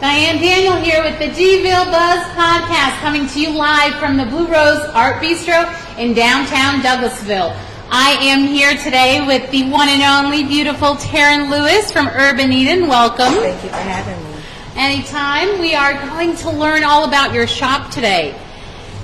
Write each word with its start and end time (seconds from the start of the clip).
Diane 0.00 0.38
Daniel 0.38 0.76
here 0.76 1.02
with 1.02 1.18
the 1.18 1.24
DVille 1.24 1.90
Buzz 1.90 2.24
podcast 2.36 3.00
coming 3.00 3.26
to 3.26 3.40
you 3.40 3.50
live 3.50 3.98
from 3.98 4.16
the 4.16 4.26
Blue 4.26 4.46
Rose 4.46 4.78
Art 4.94 5.20
Bistro 5.20 5.66
in 5.98 6.14
downtown 6.14 6.80
Douglasville. 6.82 7.52
I 7.90 8.10
am 8.20 8.46
here 8.46 8.76
today 8.76 9.26
with 9.26 9.50
the 9.50 9.68
one 9.68 9.88
and 9.88 10.00
only 10.24 10.44
beautiful 10.44 10.94
Taryn 10.94 11.50
Lewis 11.50 11.90
from 11.90 12.06
Urban 12.06 12.52
Eden. 12.52 12.86
Welcome. 12.86 13.34
Thank 13.42 13.64
you 13.64 13.70
for 13.70 13.74
having 13.74 14.22
me. 14.22 14.40
Anytime. 14.76 15.58
We 15.58 15.74
are 15.74 15.94
going 15.94 16.36
to 16.36 16.50
learn 16.52 16.84
all 16.84 17.08
about 17.08 17.34
your 17.34 17.48
shop 17.48 17.90
today. 17.90 18.40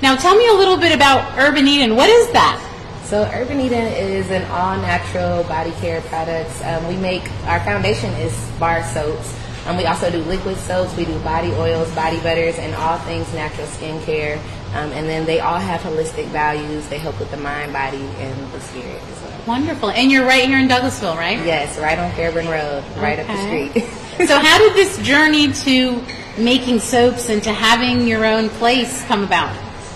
Now 0.01 0.15
tell 0.15 0.37
me 0.37 0.47
a 0.47 0.53
little 0.53 0.77
bit 0.77 0.95
about 0.95 1.37
Urban 1.37 1.67
Eden. 1.67 1.97
What 1.97 2.09
is 2.09 2.31
that? 2.31 2.61
So 3.03 3.29
Urban 3.33 3.59
Eden 3.59 3.91
is 3.91 4.31
an 4.31 4.49
all-natural 4.49 5.43
body 5.43 5.71
care 5.81 5.99
products. 6.03 6.63
Um, 6.63 6.87
we 6.87 6.95
make 6.95 7.29
our 7.47 7.59
foundation 7.65 8.13
is 8.13 8.33
bar 8.59 8.81
soaps. 8.93 9.35
Um, 9.65 9.77
we 9.77 9.85
also 9.85 10.11
do 10.11 10.19
liquid 10.23 10.57
soaps. 10.57 10.95
We 10.95 11.05
do 11.05 11.17
body 11.19 11.51
oils, 11.53 11.93
body 11.95 12.19
butters, 12.19 12.57
and 12.57 12.75
all 12.75 12.97
things 12.99 13.31
natural 13.33 13.67
skincare. 13.67 14.37
Um, 14.75 14.91
and 14.91 15.07
then 15.07 15.25
they 15.25 15.39
all 15.39 15.59
have 15.59 15.81
holistic 15.81 16.25
values. 16.27 16.87
They 16.89 16.97
help 16.97 17.19
with 17.19 17.31
the 17.31 17.37
mind, 17.37 17.73
body, 17.73 17.97
and 17.97 18.51
the 18.51 18.59
spirit 18.59 19.01
as 19.01 19.21
well. 19.21 19.41
Wonderful. 19.47 19.89
And 19.89 20.11
you're 20.11 20.25
right 20.25 20.45
here 20.45 20.59
in 20.59 20.67
Douglasville, 20.67 21.15
right? 21.17 21.43
Yes, 21.45 21.79
right 21.79 21.97
on 21.97 22.11
Fairburn 22.11 22.47
Road, 22.47 22.83
right 22.97 23.17
up 23.17 23.27
the 23.27 23.37
street. 23.37 24.27
so 24.27 24.37
how 24.41 24.57
did 24.59 24.73
this 24.73 24.97
journey 24.99 25.51
to 25.53 26.03
making 26.37 26.79
soaps 26.79 27.29
and 27.29 27.41
to 27.43 27.53
having 27.53 28.07
your 28.07 28.25
own 28.25 28.49
place 28.49 29.03
come 29.05 29.23
about? 29.23 29.55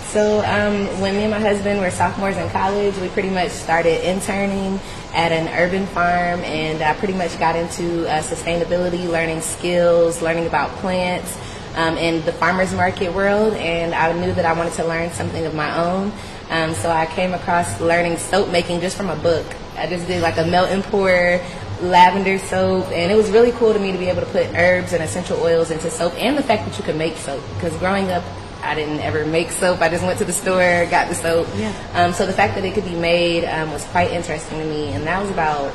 So 0.09 0.39
um, 0.39 0.87
when 1.01 1.15
me 1.15 1.21
and 1.21 1.31
my 1.31 1.39
husband 1.39 1.79
were 1.79 1.91
sophomores 1.91 2.35
in 2.35 2.49
college, 2.49 2.97
we 2.97 3.09
pretty 3.09 3.29
much 3.29 3.51
started 3.51 4.03
interning 4.09 4.79
at 5.13 5.31
an 5.31 5.47
urban 5.49 5.85
farm, 5.85 6.39
and 6.39 6.81
I 6.81 6.95
pretty 6.95 7.13
much 7.13 7.37
got 7.37 7.55
into 7.55 8.09
uh, 8.09 8.19
sustainability, 8.23 9.07
learning 9.07 9.41
skills, 9.41 10.19
learning 10.23 10.47
about 10.47 10.71
plants, 10.77 11.37
um, 11.75 11.93
the 11.93 12.33
farmers 12.33 12.73
market 12.73 13.13
world. 13.13 13.53
And 13.53 13.93
I 13.93 14.11
knew 14.13 14.33
that 14.33 14.45
I 14.45 14.53
wanted 14.53 14.73
to 14.73 14.87
learn 14.87 15.11
something 15.11 15.45
of 15.45 15.53
my 15.53 15.77
own. 15.77 16.11
Um, 16.49 16.73
so 16.73 16.89
I 16.89 17.05
came 17.05 17.35
across 17.35 17.79
learning 17.79 18.17
soap 18.17 18.49
making 18.49 18.81
just 18.81 18.97
from 18.97 19.11
a 19.11 19.15
book. 19.15 19.45
I 19.77 19.85
just 19.85 20.07
did 20.07 20.23
like 20.23 20.37
a 20.37 20.45
melt 20.45 20.71
and 20.71 20.83
pour 20.85 21.39
lavender 21.83 22.39
soap, 22.39 22.87
and 22.87 23.11
it 23.11 23.15
was 23.15 23.29
really 23.29 23.51
cool 23.51 23.73
to 23.73 23.79
me 23.79 23.91
to 23.91 23.97
be 23.99 24.09
able 24.09 24.21
to 24.21 24.31
put 24.31 24.47
herbs 24.55 24.91
and 24.91 25.03
essential 25.03 25.39
oils 25.39 25.69
into 25.69 25.91
soap, 25.91 26.15
and 26.17 26.35
the 26.35 26.41
fact 26.41 26.65
that 26.67 26.75
you 26.79 26.83
could 26.83 26.97
make 26.97 27.15
soap. 27.17 27.43
Because 27.53 27.77
growing 27.77 28.09
up, 28.09 28.23
I 28.61 28.75
didn't 28.75 28.99
ever 28.99 29.25
make 29.25 29.51
soap. 29.51 29.81
I 29.81 29.89
just 29.89 30.03
went 30.03 30.19
to 30.19 30.25
the 30.25 30.33
store, 30.33 30.85
got 30.89 31.07
the 31.07 31.15
soap. 31.15 31.47
Yeah. 31.55 31.73
Um, 31.93 32.13
so 32.13 32.25
the 32.25 32.33
fact 32.33 32.55
that 32.55 32.65
it 32.65 32.73
could 32.73 32.85
be 32.85 32.95
made 32.95 33.45
um, 33.45 33.71
was 33.71 33.85
quite 33.85 34.11
interesting 34.11 34.59
to 34.59 34.65
me, 34.65 34.89
and 34.89 35.05
that 35.07 35.21
was 35.21 35.31
about 35.31 35.73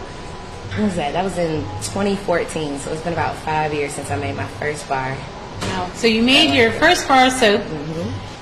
when 0.75 0.87
was 0.87 0.97
that? 0.97 1.13
That 1.13 1.23
was 1.23 1.39
in 1.39 1.61
2014. 1.83 2.79
So 2.79 2.93
it's 2.93 3.03
been 3.03 3.13
about 3.13 3.37
five 3.37 3.73
years 3.73 3.93
since 3.93 4.11
I 4.11 4.17
made 4.17 4.37
my 4.37 4.47
first 4.47 4.89
bar. 4.89 5.17
Wow. 5.61 5.91
So 5.95 6.09
you 6.09 6.23
made 6.23 6.53
your 6.53 6.73
first 6.73 7.07
bar 7.07 7.27
of 7.27 7.33
soap, 7.33 7.63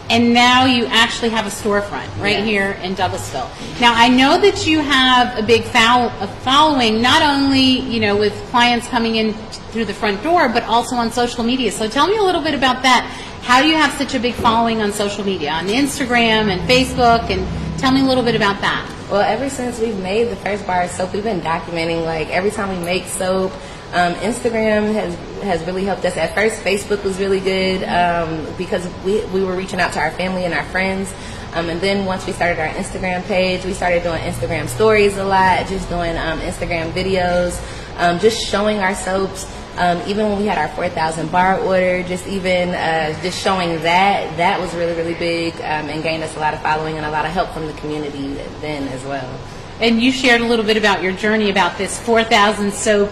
and 0.08 0.32
now 0.32 0.64
you 0.64 0.86
actually 0.86 1.28
have 1.28 1.46
a 1.46 1.50
storefront 1.50 2.08
right 2.20 2.42
here 2.42 2.72
in 2.82 2.94
Douglasville. 2.94 3.50
Now 3.80 3.92
I 3.94 4.08
know 4.08 4.40
that 4.40 4.66
you 4.66 4.80
have 4.80 5.38
a 5.38 5.42
big 5.42 5.64
following, 5.64 7.02
not 7.02 7.22
only 7.22 7.80
you 7.80 8.00
know 8.00 8.16
with 8.16 8.32
clients 8.50 8.88
coming 8.88 9.16
in 9.16 9.34
through 9.72 9.84
the 9.84 9.94
front 9.94 10.22
door, 10.22 10.48
but 10.48 10.62
also 10.64 10.96
on 10.96 11.12
social 11.12 11.44
media. 11.44 11.70
So 11.70 11.88
tell 11.88 12.06
me 12.06 12.16
a 12.16 12.22
little 12.22 12.42
bit 12.42 12.54
about 12.54 12.82
that. 12.82 13.10
How 13.42 13.60
do 13.60 13.68
you 13.68 13.76
have 13.76 13.92
such 13.98 14.14
a 14.14 14.20
big 14.20 14.34
following 14.34 14.80
on 14.80 14.92
social 14.92 15.24
media, 15.24 15.50
on 15.50 15.66
Instagram 15.66 16.50
and 16.50 16.60
Facebook, 16.70 17.28
and 17.28 17.46
tell 17.78 17.90
me 17.90 18.00
a 18.00 18.04
little 18.04 18.22
bit 18.22 18.36
about 18.36 18.60
that. 18.60 18.88
Well, 19.10 19.20
ever 19.20 19.50
since 19.50 19.80
we've 19.80 19.98
made 19.98 20.30
the 20.30 20.36
first 20.36 20.64
bar 20.64 20.82
of 20.82 20.90
soap, 20.90 21.12
we've 21.12 21.24
been 21.24 21.40
documenting 21.40 22.04
like 22.04 22.28
every 22.28 22.52
time 22.52 22.68
we 22.68 22.82
make 22.84 23.04
soap. 23.06 23.52
Um, 23.92 24.14
Instagram 24.14 24.94
has 24.94 25.14
has 25.42 25.66
really 25.66 25.84
helped 25.84 26.04
us. 26.04 26.16
At 26.16 26.34
first, 26.34 26.62
Facebook 26.62 27.02
was 27.02 27.18
really 27.18 27.40
good 27.40 27.82
um, 27.82 28.46
because 28.56 28.88
we 29.04 29.24
we 29.26 29.42
were 29.42 29.56
reaching 29.56 29.80
out 29.80 29.92
to 29.94 29.98
our 29.98 30.12
family 30.12 30.44
and 30.44 30.54
our 30.54 30.64
friends. 30.66 31.12
Um, 31.54 31.68
and 31.68 31.80
then 31.80 32.06
once 32.06 32.24
we 32.26 32.32
started 32.32 32.60
our 32.60 32.68
Instagram 32.68 33.24
page, 33.24 33.64
we 33.64 33.74
started 33.74 34.04
doing 34.04 34.22
Instagram 34.22 34.68
stories 34.68 35.18
a 35.18 35.24
lot, 35.24 35.66
just 35.66 35.88
doing 35.88 36.16
um, 36.16 36.38
Instagram 36.40 36.92
videos, 36.92 37.60
um, 37.98 38.20
just 38.20 38.48
showing 38.48 38.78
our 38.78 38.94
soaps. 38.94 39.44
Um, 39.76 40.02
even 40.06 40.28
when 40.28 40.38
we 40.38 40.46
had 40.46 40.58
our 40.58 40.68
4,000 40.68 41.32
bar 41.32 41.58
order, 41.60 42.02
just 42.02 42.26
even 42.26 42.70
uh, 42.70 43.18
just 43.22 43.42
showing 43.42 43.80
that, 43.82 44.36
that 44.36 44.60
was 44.60 44.74
really, 44.74 44.94
really 44.94 45.14
big 45.14 45.54
um, 45.54 45.88
and 45.88 46.02
gained 46.02 46.22
us 46.22 46.36
a 46.36 46.40
lot 46.40 46.52
of 46.52 46.60
following 46.60 46.96
and 46.96 47.06
a 47.06 47.10
lot 47.10 47.24
of 47.24 47.30
help 47.30 47.50
from 47.50 47.66
the 47.66 47.72
community 47.74 48.34
then 48.60 48.86
as 48.88 49.02
well. 49.04 49.40
And 49.80 50.00
you 50.00 50.12
shared 50.12 50.42
a 50.42 50.46
little 50.46 50.64
bit 50.64 50.76
about 50.76 51.02
your 51.02 51.12
journey 51.12 51.48
about 51.48 51.78
this 51.78 51.98
4,000 52.00 52.72
soap 52.72 53.10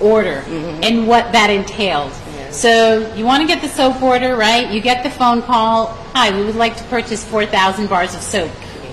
order 0.00 0.42
and 0.82 1.06
what 1.06 1.32
that 1.32 1.50
entailed. 1.50 2.10
Yes. 2.10 2.60
So 2.60 3.14
you 3.14 3.24
want 3.24 3.42
to 3.42 3.46
get 3.46 3.62
the 3.62 3.68
soap 3.68 4.02
order, 4.02 4.36
right? 4.36 4.70
You 4.70 4.80
get 4.80 5.02
the 5.02 5.10
phone 5.10 5.42
call. 5.42 5.86
Hi, 6.14 6.36
we 6.36 6.44
would 6.44 6.56
like 6.56 6.76
to 6.76 6.84
purchase 6.84 7.24
4,000 7.24 7.88
bars 7.88 8.14
of 8.14 8.20
soap. 8.20 8.50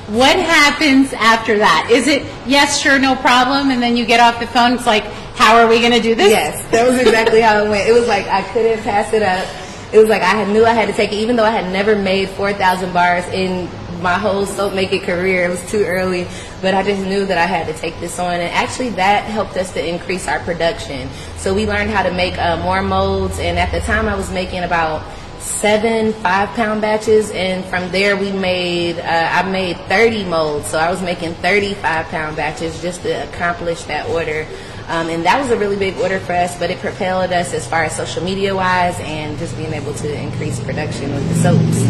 What 0.08 0.36
happens 0.36 1.14
after 1.14 1.58
that? 1.58 1.90
Is 1.92 2.08
it 2.08 2.22
yes, 2.46 2.80
sure, 2.80 3.00
no 3.00 3.16
problem, 3.16 3.72
and 3.72 3.82
then 3.82 3.98
you 3.98 4.06
get 4.06 4.20
off 4.20 4.40
the 4.40 4.46
phone? 4.46 4.74
It's 4.74 4.86
like, 4.86 5.04
how 5.36 5.58
are 5.58 5.68
we 5.68 5.80
going 5.80 5.94
to 5.94 6.02
do 6.02 6.16
this? 6.16 6.30
Yes, 6.30 6.72
that 6.72 6.88
was 6.88 7.00
exactly 7.00 7.42
how 7.42 7.64
it 7.64 7.70
went. 7.70 7.88
It 7.88 7.94
was 7.94 8.08
like 8.08 8.26
I 8.28 8.42
couldn't 8.54 8.82
pass 8.84 9.14
it 9.14 9.22
up. 9.22 9.48
It 9.94 10.00
was 10.00 10.10
like 10.10 10.24
I 10.24 10.44
knew 10.52 10.66
I 10.66 10.72
had 10.72 10.88
to 10.88 10.94
take 10.94 11.12
it, 11.12 11.18
even 11.18 11.36
though 11.36 11.44
I 11.44 11.52
had 11.52 11.72
never 11.72 11.96
made 11.96 12.30
4,000 12.30 12.92
bars 12.94 13.26
in 13.28 13.70
my 14.02 14.18
whole 14.18 14.46
soap 14.46 14.74
making 14.74 15.02
career. 15.02 15.46
It 15.46 15.50
was 15.50 15.70
too 15.70 15.84
early, 15.84 16.28
but 16.62 16.74
I 16.74 16.84
just 16.84 17.02
knew 17.02 17.26
that 17.26 17.38
I 17.38 17.46
had 17.46 17.68
to 17.68 17.74
take 17.74 18.00
this 18.00 18.20
on. 18.20 18.34
And 18.34 18.52
actually, 18.54 18.90
that 18.92 19.24
helped 19.26 19.58
us 19.58 19.74
to 19.74 19.88
increase 19.88 20.28
our 20.28 20.40
production. 20.40 21.10
So 21.38 21.54
we 21.54 21.66
learned 21.66 21.92
how 21.92 22.04
to 22.04 22.12
make 22.14 22.38
uh, 22.38 22.58
more 22.64 22.82
molds. 22.82 23.40
And 23.40 23.58
at 23.58 23.72
the 23.72 23.80
time, 23.82 24.08
I 24.08 24.16
was 24.16 24.32
making 24.32 24.64
about 24.64 25.04
seven 25.40 26.12
five 26.12 26.50
pound 26.56 26.82
batches 26.82 27.30
and 27.30 27.64
from 27.66 27.92
there 27.92 28.18
we 28.18 28.32
made 28.32 28.98
uh, 28.98 29.30
i 29.32 29.48
made 29.48 29.78
30 29.88 30.26
molds 30.26 30.68
so 30.68 30.80
i 30.80 30.90
was 30.90 31.04
making 31.04 31.36
35 31.36 32.08
pound 32.08 32.36
batches 32.36 32.82
just 32.82 33.04
to 33.04 33.12
accomplish 33.30 33.84
that 33.84 34.10
order 34.10 34.48
um, 34.88 35.10
and 35.10 35.26
that 35.26 35.40
was 35.42 35.50
a 35.52 35.58
really 35.58 35.76
big 35.78 35.98
order 35.98 36.20
for 36.20 36.34
us 36.34 36.58
but 36.60 36.70
it 36.70 36.78
propelled 36.80 37.32
us 37.32 37.54
as 37.54 37.68
far 37.68 37.84
as 37.84 37.96
social 37.96 38.24
media 38.24 38.56
wise 38.56 38.98
and 39.02 39.38
just 39.38 39.56
being 39.58 39.74
able 39.74 39.94
to 39.94 40.14
increase 40.22 40.60
production 40.60 41.14
with 41.14 41.28
the 41.30 41.36
soaps 41.36 41.82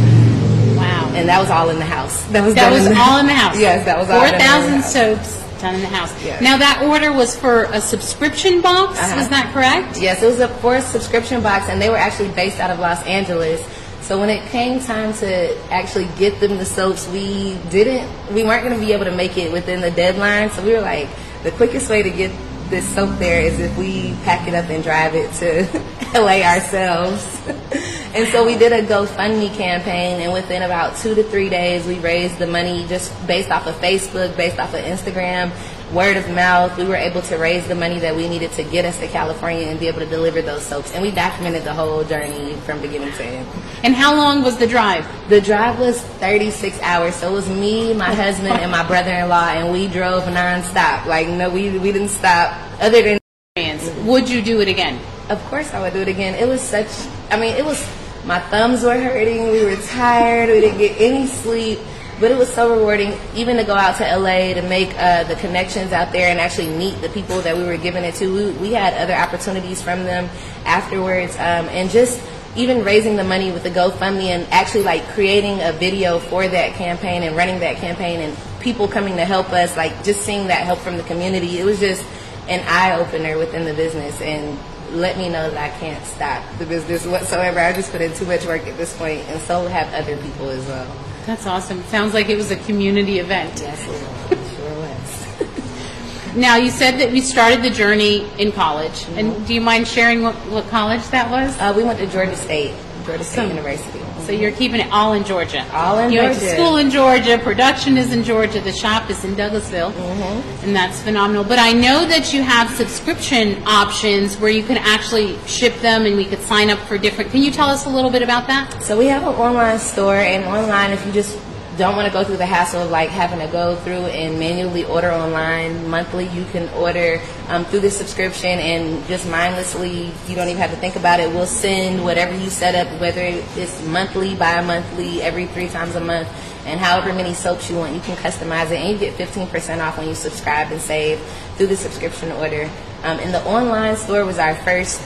Wow. 0.77 1.09
and 1.15 1.27
that 1.29 1.39
was 1.39 1.49
all 1.49 1.69
in 1.69 1.79
the 1.79 1.85
house 1.85 2.23
that 2.31 2.43
was 2.43 2.55
That 2.55 2.71
was 2.71 2.85
in 2.85 2.97
all 2.97 3.19
in 3.19 3.25
the 3.27 3.33
house. 3.33 3.57
yes 3.59 3.85
that 3.85 3.97
was 3.97 4.09
all 4.09 4.19
Four 4.19 4.27
done 4.29 4.33
in 4.35 4.39
the 4.77 4.83
thousand 4.83 4.83
soaps 4.83 5.41
done 5.61 5.75
in 5.75 5.81
the 5.81 5.87
house. 5.87 6.11
Yes. 6.23 6.41
Now 6.41 6.57
that 6.57 6.81
order 6.83 7.13
was 7.13 7.33
for 7.33 7.63
a 7.71 7.79
subscription 7.79 8.59
box. 8.61 8.99
Uh-huh. 8.99 9.15
Was 9.15 9.29
that 9.29 9.53
correct? 9.53 9.97
Yes, 10.01 10.21
it 10.21 10.25
was 10.27 10.41
a 10.41 10.49
fourth 10.59 10.85
subscription 10.85 11.41
box, 11.41 11.69
and 11.69 11.81
they 11.81 11.87
were 11.89 11.95
actually 11.95 12.27
based 12.33 12.59
out 12.59 12.69
of 12.71 12.79
Los 12.79 13.01
Angeles. 13.05 13.65
So 14.01 14.19
when 14.19 14.29
it 14.29 14.43
came 14.49 14.81
time 14.81 15.13
to 15.13 15.57
actually 15.71 16.09
get 16.17 16.41
them 16.41 16.57
the 16.57 16.65
soaps, 16.65 17.07
we 17.07 17.55
didn't, 17.69 18.05
we 18.33 18.43
weren't 18.43 18.65
going 18.67 18.77
to 18.77 18.85
be 18.85 18.91
able 18.91 19.05
to 19.05 19.15
make 19.15 19.37
it 19.37 19.49
within 19.49 19.79
the 19.79 19.91
deadline. 19.91 20.51
So 20.51 20.61
we 20.61 20.73
were 20.73 20.81
like, 20.81 21.07
the 21.43 21.51
quickest 21.51 21.89
way 21.89 22.03
to 22.03 22.09
get 22.09 22.31
this 22.69 22.87
soap 22.95 23.17
there 23.19 23.41
is 23.41 23.59
if 23.59 23.77
we 23.77 24.15
pack 24.23 24.47
it 24.47 24.53
up 24.53 24.69
and 24.69 24.83
drive 24.83 25.13
it 25.15 25.31
to 25.33 25.65
LA 26.19 26.41
ourselves. 26.41 27.23
and 28.15 28.27
so 28.29 28.45
we 28.45 28.57
did 28.57 28.71
a 28.71 28.81
GoFundMe 28.81 29.53
campaign, 29.55 30.21
and 30.21 30.33
within 30.33 30.63
about 30.63 30.97
two 30.97 31.13
to 31.15 31.23
three 31.23 31.49
days, 31.49 31.85
we 31.85 31.99
raised 31.99 32.39
the 32.39 32.47
money 32.47 32.85
just 32.87 33.11
based 33.27 33.51
off 33.51 33.67
of 33.67 33.75
Facebook, 33.75 34.35
based 34.37 34.59
off 34.59 34.73
of 34.73 34.81
Instagram, 34.81 35.51
word 35.93 36.17
of 36.17 36.29
mouth. 36.31 36.77
We 36.77 36.85
were 36.85 36.95
able 36.95 37.21
to 37.23 37.37
raise 37.37 37.67
the 37.67 37.75
money 37.75 37.99
that 37.99 38.15
we 38.15 38.27
needed 38.27 38.51
to 38.53 38.63
get 38.63 38.85
us 38.85 38.99
to 38.99 39.07
California 39.07 39.67
and 39.67 39.79
be 39.79 39.87
able 39.87 39.99
to 39.99 40.05
deliver 40.05 40.41
those 40.41 40.65
soaps. 40.65 40.93
And 40.93 41.01
we 41.01 41.11
documented 41.11 41.63
the 41.63 41.73
whole 41.73 42.03
journey 42.03 42.53
from 42.65 42.81
beginning 42.81 43.11
to 43.13 43.23
end. 43.23 43.47
And 43.83 43.93
how 43.93 44.15
long 44.15 44.43
was 44.43 44.57
the 44.57 44.67
drive? 44.67 45.05
The 45.29 45.41
drive 45.41 45.79
was 45.79 46.01
36 46.01 46.79
hours, 46.81 47.15
so 47.15 47.29
it 47.29 47.33
was 47.33 47.49
me, 47.49 47.93
my 47.93 48.13
husband, 48.13 48.59
and 48.59 48.71
my 48.71 48.85
brother-in-law, 48.87 49.49
and 49.49 49.71
we 49.71 49.87
drove 49.87 50.23
nonstop. 50.23 51.05
Like 51.05 51.27
no, 51.27 51.49
we 51.49 51.77
we 51.77 51.91
didn't 51.91 52.09
stop. 52.09 52.53
Other 52.79 53.01
than 53.01 53.19
Experience. 53.57 54.05
Would 54.05 54.29
you 54.29 54.41
do 54.41 54.59
it 54.59 54.67
again? 54.67 54.99
Of 55.29 55.41
course, 55.45 55.73
I 55.73 55.79
would 55.79 55.93
do 55.93 56.01
it 56.01 56.09
again. 56.09 56.35
It 56.35 56.45
was 56.45 56.59
such. 56.59 56.89
I 57.31 57.39
mean, 57.39 57.55
it 57.55 57.63
was. 57.63 57.79
My 58.25 58.37
thumbs 58.49 58.83
were 58.83 58.99
hurting. 58.99 59.49
We 59.49 59.63
were 59.63 59.77
tired. 59.77 60.49
We 60.49 60.59
didn't 60.59 60.77
get 60.77 60.99
any 60.99 61.25
sleep. 61.25 61.79
But 62.19 62.31
it 62.31 62.37
was 62.37 62.53
so 62.53 62.75
rewarding, 62.75 63.17
even 63.33 63.55
to 63.55 63.63
go 63.63 63.73
out 63.73 63.95
to 63.99 64.03
LA 64.03 64.55
to 64.55 64.61
make 64.63 64.93
uh, 64.97 65.23
the 65.23 65.35
connections 65.35 65.93
out 65.93 66.11
there 66.11 66.27
and 66.27 66.37
actually 66.37 66.67
meet 66.67 66.99
the 66.99 67.07
people 67.07 67.39
that 67.43 67.55
we 67.55 67.63
were 67.63 67.77
giving 67.77 68.03
it 68.03 68.15
to. 68.15 68.27
We, 68.27 68.51
we 68.59 68.73
had 68.73 68.93
other 68.95 69.13
opportunities 69.13 69.81
from 69.81 70.03
them 70.03 70.29
afterwards, 70.65 71.35
um, 71.35 71.69
and 71.71 71.89
just 71.89 72.21
even 72.57 72.83
raising 72.83 73.15
the 73.15 73.23
money 73.23 73.53
with 73.53 73.63
the 73.63 73.71
GoFundMe 73.71 74.35
and 74.35 74.45
actually 74.51 74.83
like 74.83 75.07
creating 75.09 75.61
a 75.61 75.71
video 75.71 76.19
for 76.19 76.45
that 76.45 76.73
campaign 76.73 77.23
and 77.23 77.37
running 77.37 77.61
that 77.61 77.77
campaign 77.77 78.19
and 78.19 78.37
people 78.59 78.89
coming 78.89 79.15
to 79.15 79.23
help 79.23 79.53
us, 79.53 79.77
like 79.77 80.03
just 80.03 80.23
seeing 80.23 80.47
that 80.47 80.65
help 80.65 80.79
from 80.79 80.97
the 80.97 81.03
community. 81.03 81.59
It 81.59 81.63
was 81.63 81.79
just 81.79 82.05
an 82.47 82.63
eye 82.67 82.97
opener 82.99 83.37
within 83.37 83.65
the 83.65 83.73
business 83.73 84.21
and 84.21 84.59
let 84.91 85.17
me 85.17 85.29
know 85.29 85.49
that 85.49 85.57
I 85.57 85.77
can't 85.79 86.03
stop 86.05 86.43
the 86.57 86.65
business 86.65 87.05
whatsoever. 87.05 87.59
I 87.59 87.73
just 87.73 87.91
put 87.91 88.01
in 88.01 88.13
too 88.13 88.25
much 88.25 88.45
work 88.45 88.65
at 88.67 88.77
this 88.77 88.95
point, 88.97 89.21
and 89.27 89.41
so 89.41 89.67
have 89.67 89.93
other 89.93 90.17
people 90.17 90.49
as 90.49 90.65
well. 90.67 90.95
That's 91.25 91.47
awesome. 91.47 91.83
Sounds 91.85 92.13
like 92.13 92.29
it 92.29 92.37
was 92.37 92.51
a 92.51 92.55
community 92.55 93.19
event. 93.19 93.59
Yes, 93.59 93.83
it 93.83 94.37
was. 94.37 94.51
Sure 94.55 94.75
was. 94.79 95.21
Now, 96.35 96.57
you 96.57 96.69
said 96.69 96.99
that 96.99 97.13
we 97.13 97.21
started 97.21 97.63
the 97.63 97.69
journey 97.69 98.29
in 98.37 98.51
college. 98.51 98.91
Mm-hmm. 98.91 99.17
And 99.17 99.47
do 99.47 99.53
you 99.53 99.61
mind 99.61 99.87
sharing 99.87 100.21
what, 100.21 100.35
what 100.51 100.67
college 100.67 101.01
that 101.07 101.31
was? 101.31 101.57
Uh, 101.57 101.73
we 101.73 101.85
went 101.85 101.97
to 101.99 102.07
Georgia 102.07 102.35
State, 102.35 102.75
Georgia 103.05 103.23
State 103.23 103.47
University. 103.47 104.04
So 104.25 104.31
you're 104.31 104.51
keeping 104.51 104.79
it 104.79 104.87
all 104.91 105.13
in 105.13 105.23
Georgia. 105.23 105.63
All 105.71 105.99
in 105.99 106.11
you 106.11 106.19
went 106.19 106.33
to 106.35 106.39
Georgia. 106.39 106.55
school 106.55 106.77
in 106.77 106.89
Georgia. 106.89 107.37
Production 107.37 107.97
is 107.97 108.11
in 108.11 108.23
Georgia. 108.23 108.59
The 108.59 108.71
shop 108.73 109.09
is 109.09 109.23
in 109.23 109.35
Douglasville, 109.35 109.91
Mm-hmm. 109.93 110.65
and 110.65 110.75
that's 110.75 110.99
phenomenal. 111.01 111.43
But 111.43 111.59
I 111.59 111.71
know 111.73 112.05
that 112.07 112.33
you 112.33 112.41
have 112.41 112.69
subscription 112.71 113.61
options 113.67 114.37
where 114.37 114.49
you 114.51 114.63
can 114.63 114.77
actually 114.77 115.37
ship 115.45 115.75
them, 115.81 116.05
and 116.05 116.15
we 116.17 116.25
could 116.25 116.41
sign 116.41 116.69
up 116.69 116.79
for 116.87 116.97
different. 116.97 117.29
Can 117.31 117.43
you 117.43 117.51
tell 117.51 117.69
us 117.69 117.85
a 117.85 117.89
little 117.89 118.09
bit 118.09 118.23
about 118.23 118.47
that? 118.47 118.81
So 118.83 118.97
we 118.97 119.05
have 119.07 119.21
an 119.23 119.29
online 119.35 119.77
store, 119.79 120.15
and 120.17 120.43
online, 120.45 120.91
if 120.91 121.05
you 121.05 121.11
just 121.11 121.37
don't 121.77 121.95
want 121.95 122.07
to 122.07 122.13
go 122.13 122.23
through 122.23 122.37
the 122.37 122.45
hassle 122.45 122.83
of 122.83 122.91
like 122.91 123.09
having 123.09 123.39
to 123.39 123.47
go 123.47 123.75
through 123.77 124.05
and 124.05 124.39
manually 124.39 124.85
order 124.85 125.11
online 125.11 125.87
monthly, 125.89 126.27
you 126.29 126.45
can 126.45 126.69
order 126.69 127.21
um, 127.47 127.65
through 127.65 127.81
the 127.81 127.91
subscription 127.91 128.59
and 128.59 129.05
just 129.07 129.27
mindlessly. 129.29 130.11
You 130.27 130.35
don't 130.35 130.47
even 130.47 130.61
have 130.61 130.71
to 130.71 130.77
think 130.77 130.95
about 130.95 131.19
it. 131.19 131.29
We'll 131.29 131.45
send 131.45 132.03
whatever 132.03 132.35
you 132.35 132.49
set 132.49 132.75
up, 132.75 132.99
whether 132.99 133.21
it's 133.21 133.85
monthly, 133.87 134.35
bi-monthly, 134.35 135.21
every 135.21 135.47
three 135.47 135.67
times 135.67 135.95
a 135.95 136.01
month, 136.01 136.27
and 136.65 136.79
however 136.79 137.13
many 137.13 137.33
soaps 137.33 137.69
you 137.69 137.77
want, 137.77 137.93
you 137.93 138.01
can 138.01 138.17
customize 138.17 138.71
it, 138.71 138.79
and 138.79 138.91
you 138.91 138.97
get 138.97 139.15
15% 139.15 139.79
off 139.85 139.97
when 139.97 140.07
you 140.07 140.15
subscribe 140.15 140.71
and 140.71 140.81
save 140.81 141.19
through 141.57 141.67
the 141.67 141.77
subscription 141.77 142.31
order. 142.33 142.69
Um, 143.03 143.19
and 143.19 143.33
the 143.33 143.43
online 143.45 143.95
store 143.97 144.25
was 144.25 144.39
our 144.39 144.55
first 144.55 145.01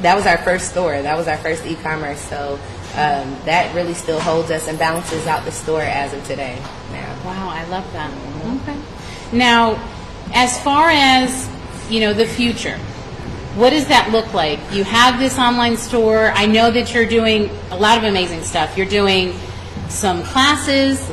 that 0.00 0.16
was 0.16 0.26
our 0.26 0.38
first 0.38 0.70
store. 0.70 1.02
That 1.02 1.16
was 1.16 1.28
our 1.28 1.36
first 1.38 1.66
e-commerce. 1.66 2.20
So 2.20 2.58
um, 2.96 3.36
that 3.44 3.74
really 3.74 3.94
still 3.94 4.20
holds 4.20 4.50
us 4.50 4.68
and 4.68 4.78
balances 4.78 5.26
out 5.26 5.44
the 5.44 5.52
store 5.52 5.82
as 5.82 6.12
of 6.12 6.24
today. 6.26 6.58
Now, 6.92 7.10
Wow, 7.24 7.48
I 7.48 7.64
love 7.68 7.90
that. 7.94 8.12
Okay. 8.62 8.78
Now, 9.32 9.82
as 10.34 10.60
far 10.60 10.90
as 10.90 11.48
you 11.90 12.00
know, 12.00 12.12
the 12.12 12.26
future. 12.26 12.76
What 13.56 13.70
does 13.70 13.86
that 13.88 14.10
look 14.10 14.34
like? 14.34 14.58
You 14.72 14.84
have 14.84 15.18
this 15.20 15.38
online 15.38 15.76
store. 15.76 16.32
I 16.34 16.46
know 16.46 16.70
that 16.70 16.92
you're 16.92 17.06
doing 17.06 17.50
a 17.70 17.76
lot 17.76 17.98
of 17.98 18.04
amazing 18.04 18.42
stuff. 18.42 18.76
You're 18.76 18.86
doing 18.88 19.32
some 19.88 20.22
classes. 20.24 21.06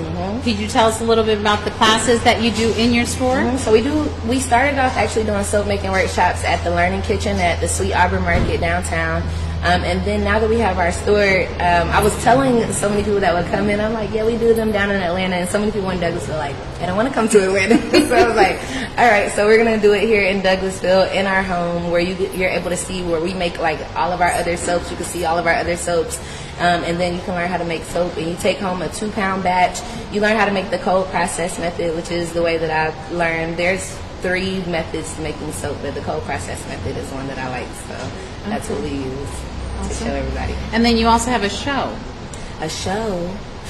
Could 0.43 0.57
you 0.57 0.67
tell 0.67 0.87
us 0.87 1.01
a 1.01 1.03
little 1.03 1.23
bit 1.23 1.39
about 1.39 1.63
the 1.65 1.71
classes 1.71 2.23
that 2.23 2.41
you 2.41 2.51
do 2.51 2.71
in 2.73 2.93
your 2.93 3.05
store? 3.05 3.35
Mhm. 3.37 3.59
so 3.59 3.71
we 3.71 3.81
do. 3.81 4.09
We 4.27 4.39
started 4.39 4.79
off 4.79 4.97
actually 4.97 5.25
doing 5.25 5.43
soap 5.43 5.67
making 5.67 5.91
workshops 5.91 6.43
at 6.43 6.63
the 6.63 6.71
Learning 6.71 7.01
Kitchen 7.03 7.37
at 7.39 7.59
the 7.59 7.67
Sweet 7.67 7.93
Auburn 7.93 8.23
Market 8.23 8.59
downtown. 8.59 9.21
Um, 9.63 9.83
and 9.83 10.03
then 10.05 10.23
now 10.23 10.39
that 10.39 10.49
we 10.49 10.57
have 10.57 10.79
our 10.79 10.91
store, 10.91 11.45
um, 11.61 11.87
I 11.89 12.01
was 12.01 12.15
telling 12.23 12.73
so 12.73 12.89
many 12.89 13.03
people 13.03 13.19
that 13.19 13.31
would 13.31 13.45
come 13.51 13.69
in, 13.69 13.79
I'm 13.79 13.93
like, 13.93 14.11
yeah, 14.11 14.25
we 14.25 14.35
do 14.35 14.55
them 14.55 14.71
down 14.71 14.89
in 14.89 14.99
Atlanta. 14.99 15.35
And 15.35 15.49
so 15.49 15.59
many 15.59 15.71
people 15.71 15.91
in 15.91 15.99
Douglasville 15.99 16.39
like, 16.39 16.55
I 16.81 16.87
don't 16.87 16.97
want 16.97 17.09
to 17.09 17.13
come 17.13 17.29
to 17.29 17.45
Atlanta. 17.45 17.77
so 17.91 18.15
I 18.15 18.27
was 18.27 18.35
like, 18.35 18.57
all 18.97 19.07
right, 19.07 19.31
so 19.31 19.45
we're 19.45 19.63
going 19.63 19.79
to 19.79 19.81
do 19.81 19.93
it 19.93 20.01
here 20.01 20.23
in 20.23 20.41
Douglasville 20.41 21.13
in 21.13 21.27
our 21.27 21.43
home 21.43 21.91
where 21.91 22.01
you, 22.01 22.15
you're 22.33 22.49
able 22.49 22.71
to 22.71 22.77
see 22.77 23.03
where 23.03 23.21
we 23.21 23.35
make 23.35 23.59
like 23.59 23.79
all 23.95 24.11
of 24.11 24.19
our 24.19 24.31
other 24.31 24.57
soaps. 24.57 24.89
You 24.89 24.97
can 24.97 25.05
see 25.05 25.25
all 25.25 25.37
of 25.37 25.45
our 25.45 25.53
other 25.53 25.77
soaps. 25.77 26.17
Um, 26.57 26.83
and 26.83 26.99
then 26.99 27.13
you 27.13 27.21
can 27.21 27.35
learn 27.35 27.47
how 27.47 27.57
to 27.57 27.65
make 27.65 27.83
soap 27.83 28.17
and 28.17 28.27
you 28.27 28.35
take 28.37 28.57
home 28.57 28.81
a 28.81 28.89
two 28.89 29.11
pound 29.11 29.43
batch. 29.43 29.79
You 30.11 30.21
learn 30.21 30.37
how 30.37 30.45
to 30.45 30.51
make 30.51 30.71
the 30.71 30.79
cold 30.79 31.07
process 31.09 31.59
method, 31.59 31.95
which 31.95 32.09
is 32.09 32.33
the 32.33 32.41
way 32.41 32.57
that 32.57 32.71
I've 32.71 33.11
learned. 33.11 33.57
There's 33.57 33.95
three 34.21 34.63
methods 34.65 35.13
to 35.15 35.21
making 35.21 35.51
soap, 35.51 35.77
but 35.83 35.93
the 35.93 36.01
cold 36.01 36.23
process 36.23 36.67
method 36.67 36.97
is 36.97 37.09
one 37.11 37.27
that 37.27 37.37
I 37.37 37.49
like. 37.49 37.67
So 37.87 38.11
that's 38.45 38.69
what 38.69 38.81
we 38.81 38.89
use 38.89 39.29
to 39.87 39.93
show 39.93 40.11
everybody. 40.13 40.53
And 40.73 40.83
then 40.85 40.97
you 40.97 41.07
also 41.07 41.29
have 41.31 41.43
a 41.43 41.49
show. 41.49 41.95
A 42.61 42.69
show. 42.69 43.29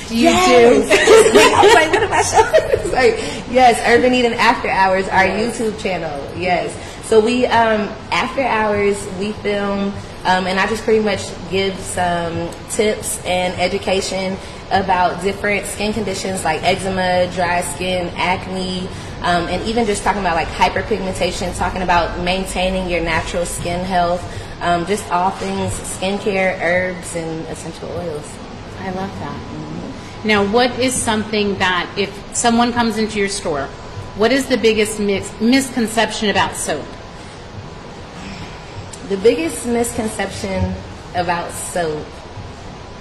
You 0.10 0.24
Yes. 0.30 0.90
do? 0.90 1.40
I 1.40 1.64
was 1.64 1.74
like, 1.74 1.92
what 1.92 2.04
am 2.04 2.14
I 2.14 2.22
showing? 2.22 2.92
Like, 2.92 3.16
yes, 3.50 3.80
Urban 3.88 4.14
Eden 4.14 4.34
After 4.34 4.68
Hours, 4.68 5.08
our 5.08 5.24
YouTube 5.24 5.80
channel. 5.82 6.28
Yes. 6.38 6.76
So 7.08 7.22
we, 7.22 7.46
um, 7.46 7.88
after 8.12 8.42
hours, 8.42 8.98
we 9.18 9.32
film, 9.34 9.94
um, 10.26 10.46
and 10.48 10.60
I 10.60 10.68
just 10.68 10.84
pretty 10.84 11.00
much 11.04 11.22
give 11.50 11.78
some 11.80 12.50
tips 12.70 13.24
and 13.26 13.54
education 13.62 14.38
about 14.72 15.22
different 15.22 15.66
skin 15.68 15.94
conditions 15.94 16.44
like 16.44 16.62
eczema, 16.64 17.30
dry 17.34 17.62
skin, 17.62 18.10
acne, 18.18 18.88
um, 19.22 19.48
and 19.48 19.62
even 19.66 19.86
just 19.86 20.04
talking 20.04 20.22
about 20.22 20.36
like 20.36 20.48
hyperpigmentation, 20.50 21.58
talking 21.58 21.82
about 21.82 22.20
maintaining 22.24 22.90
your 22.90 23.02
natural 23.02 23.46
skin 23.46 23.84
health, 23.86 24.22
um, 24.62 24.86
just 24.86 25.10
all 25.12 25.32
things 25.32 25.74
skincare, 25.74 26.60
herbs, 26.62 27.16
and 27.16 27.46
essential 27.48 27.90
oils. 27.90 28.38
I 28.80 28.92
love 28.92 29.12
that. 29.20 30.26
Now, 30.26 30.46
what 30.46 30.78
is 30.80 30.94
something 30.94 31.58
that 31.58 31.92
if 31.98 32.36
someone 32.36 32.72
comes 32.74 32.98
into 32.98 33.18
your 33.18 33.28
store, 33.28 33.66
what 34.18 34.32
is 34.32 34.48
the 34.48 34.58
biggest 34.58 35.00
mis- 35.00 35.32
misconception 35.42 36.30
about 36.30 36.56
soap? 36.56 36.86
The 39.10 39.18
biggest 39.18 39.66
misconception 39.66 40.76
about 41.16 41.52
soap, 41.52 42.06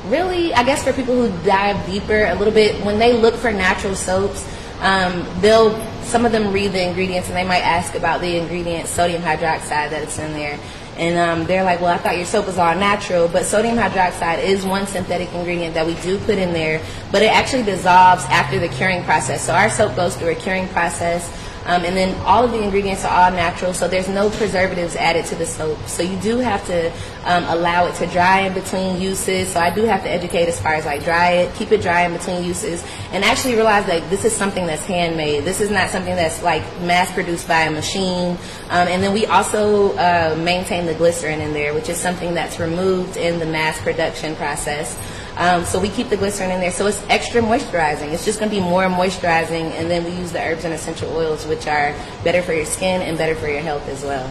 really, 0.07 0.55
I 0.55 0.65
guess 0.65 0.83
for 0.83 0.93
people 0.93 1.15
who 1.15 1.45
dive 1.45 1.85
deeper 1.87 2.25
a 2.25 2.35
little 2.35 2.55
bit, 2.55 2.83
when 2.85 2.99
they 2.99 3.12
look 3.12 3.35
for 3.35 3.53
natural 3.53 3.95
soaps, 3.95 4.49
um, 4.81 5.27
they'll 5.41 5.79
some 6.11 6.27
of 6.27 6.33
them 6.33 6.53
read 6.53 6.73
the 6.73 6.83
ingredients 6.83 7.29
and 7.29 7.37
they 7.37 7.45
might 7.45 7.61
ask 7.61 7.95
about 7.95 8.21
the 8.21 8.37
ingredient 8.37 8.89
sodium 8.89 9.23
hydroxide 9.23 9.91
that's 9.91 10.19
in 10.19 10.33
there. 10.33 10.59
And 11.00 11.17
um, 11.17 11.47
they're 11.47 11.64
like, 11.64 11.81
well, 11.81 11.88
I 11.88 11.97
thought 11.97 12.19
your 12.19 12.26
soap 12.26 12.47
was 12.47 12.58
all 12.58 12.75
natural, 12.75 13.26
but 13.26 13.47
sodium 13.47 13.79
hydroxide 13.79 14.44
is 14.44 14.67
one 14.67 14.87
synthetic 14.87 15.32
ingredient 15.32 15.73
that 15.73 15.87
we 15.87 15.94
do 16.02 16.19
put 16.19 16.37
in 16.37 16.52
there, 16.52 16.82
but 17.11 17.23
it 17.23 17.32
actually 17.32 17.62
dissolves 17.62 18.23
after 18.26 18.58
the 18.58 18.69
curing 18.69 19.02
process. 19.05 19.43
So 19.43 19.55
our 19.55 19.70
soap 19.70 19.97
goes 19.97 20.14
through 20.14 20.32
a 20.32 20.35
curing 20.35 20.69
process. 20.69 21.26
Um, 21.71 21.85
and 21.85 21.97
then 21.97 22.21
all 22.23 22.45
of 22.45 22.51
the 22.51 22.61
ingredients 22.61 23.05
are 23.05 23.27
all 23.27 23.31
natural, 23.31 23.73
so 23.73 23.87
there's 23.87 24.09
no 24.09 24.29
preservatives 24.29 24.97
added 24.97 25.25
to 25.27 25.37
the 25.37 25.47
soap. 25.47 25.79
So 25.87 26.03
you 26.03 26.19
do 26.19 26.39
have 26.39 26.67
to 26.67 26.91
um, 27.25 27.45
allow 27.45 27.87
it 27.87 27.95
to 27.97 28.09
dry 28.09 28.41
in 28.41 28.55
between 28.55 29.01
uses. 29.01 29.53
So 29.53 29.61
I 29.61 29.73
do 29.73 29.83
have 29.83 30.03
to 30.03 30.11
educate 30.11 30.49
as 30.49 30.59
far 30.61 30.75
as 30.75 30.85
like 30.85 31.05
dry 31.05 31.31
it, 31.31 31.55
keep 31.55 31.71
it 31.71 31.81
dry 31.81 32.07
in 32.07 32.13
between 32.13 32.43
uses, 32.43 32.85
and 33.13 33.23
actually 33.23 33.55
realize 33.55 33.87
that 33.87 34.11
this 34.11 34.25
is 34.25 34.33
something 34.33 34.67
that's 34.67 34.85
handmade. 34.85 35.45
This 35.45 35.61
is 35.61 35.71
not 35.71 35.91
something 35.91 36.17
that's 36.17 36.43
like 36.43 36.65
mass 36.81 37.13
produced 37.13 37.47
by 37.47 37.61
a 37.61 37.71
machine. 37.71 38.37
Um, 38.71 38.89
and 38.89 39.01
then 39.01 39.13
we 39.13 39.27
also 39.27 39.97
uh, 39.97 40.37
maintain 40.43 40.87
the 40.87 40.95
glycerin 40.95 41.41
in 41.41 41.53
there, 41.53 41.73
which 41.73 41.89
is 41.89 41.99
something 41.99 42.35
that's 42.35 42.59
removed 42.59 43.17
in 43.17 43.39
the 43.39 43.47
mass 43.47 43.81
production 43.81 44.35
process. 44.35 44.99
Um, 45.41 45.65
so 45.65 45.81
we 45.81 45.89
keep 45.89 46.11
the 46.11 46.19
glycerin 46.19 46.51
in 46.51 46.61
there. 46.61 46.71
So 46.71 46.87
it's 46.87 47.03
extra 47.09 47.41
moisturizing. 47.41 48.13
It's 48.13 48.27
just 48.27 48.39
going 48.39 48.51
to 48.51 48.55
be 48.55 48.61
more 48.61 48.83
moisturizing. 48.85 49.71
And 49.73 49.91
then 49.91 50.05
we 50.05 50.11
use 50.11 50.33
the 50.33 50.39
herbs 50.39 50.65
and 50.65 50.75
essential 50.75 51.11
oils, 51.17 51.47
which 51.47 51.67
are 51.67 51.95
better 52.23 52.43
for 52.43 52.53
your 52.53 52.67
skin 52.67 53.01
and 53.01 53.17
better 53.17 53.35
for 53.35 53.49
your 53.49 53.63
health 53.63 53.89
as 53.89 54.05
well. 54.05 54.31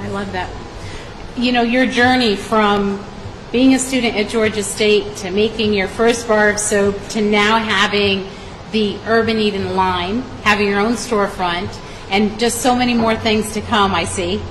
I 0.00 0.08
love 0.08 0.30
that. 0.32 0.50
You 1.38 1.52
know, 1.52 1.62
your 1.62 1.86
journey 1.86 2.36
from 2.36 3.02
being 3.52 3.72
a 3.74 3.78
student 3.78 4.16
at 4.16 4.28
Georgia 4.28 4.62
State 4.62 5.16
to 5.16 5.30
making 5.30 5.72
your 5.72 5.88
first 5.88 6.28
bar 6.28 6.50
of 6.50 6.58
soap 6.58 6.96
to 7.08 7.22
now 7.22 7.56
having 7.56 8.28
the 8.70 8.98
Urban 9.06 9.38
Eden 9.38 9.76
line, 9.76 10.20
having 10.42 10.68
your 10.68 10.80
own 10.80 10.92
storefront, 10.92 11.74
and 12.10 12.38
just 12.38 12.60
so 12.60 12.76
many 12.76 12.92
more 12.92 13.16
things 13.16 13.52
to 13.52 13.62
come, 13.62 13.94
I 13.94 14.04
see. 14.04 14.42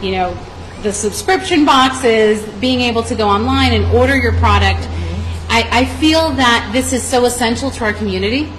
You 0.00 0.12
know, 0.12 0.38
the 0.82 0.92
subscription 0.94 1.66
boxes, 1.66 2.42
being 2.58 2.80
able 2.80 3.02
to 3.02 3.14
go 3.14 3.28
online 3.28 3.74
and 3.74 3.84
order 3.94 4.16
your 4.16 4.32
product. 4.34 4.88
I, 5.52 5.68
I 5.80 5.84
feel 5.84 6.30
that 6.30 6.70
this 6.72 6.94
is 6.94 7.02
so 7.02 7.26
essential 7.26 7.70
to 7.72 7.84
our 7.84 7.92
community 7.92 8.44
Me 8.44 8.50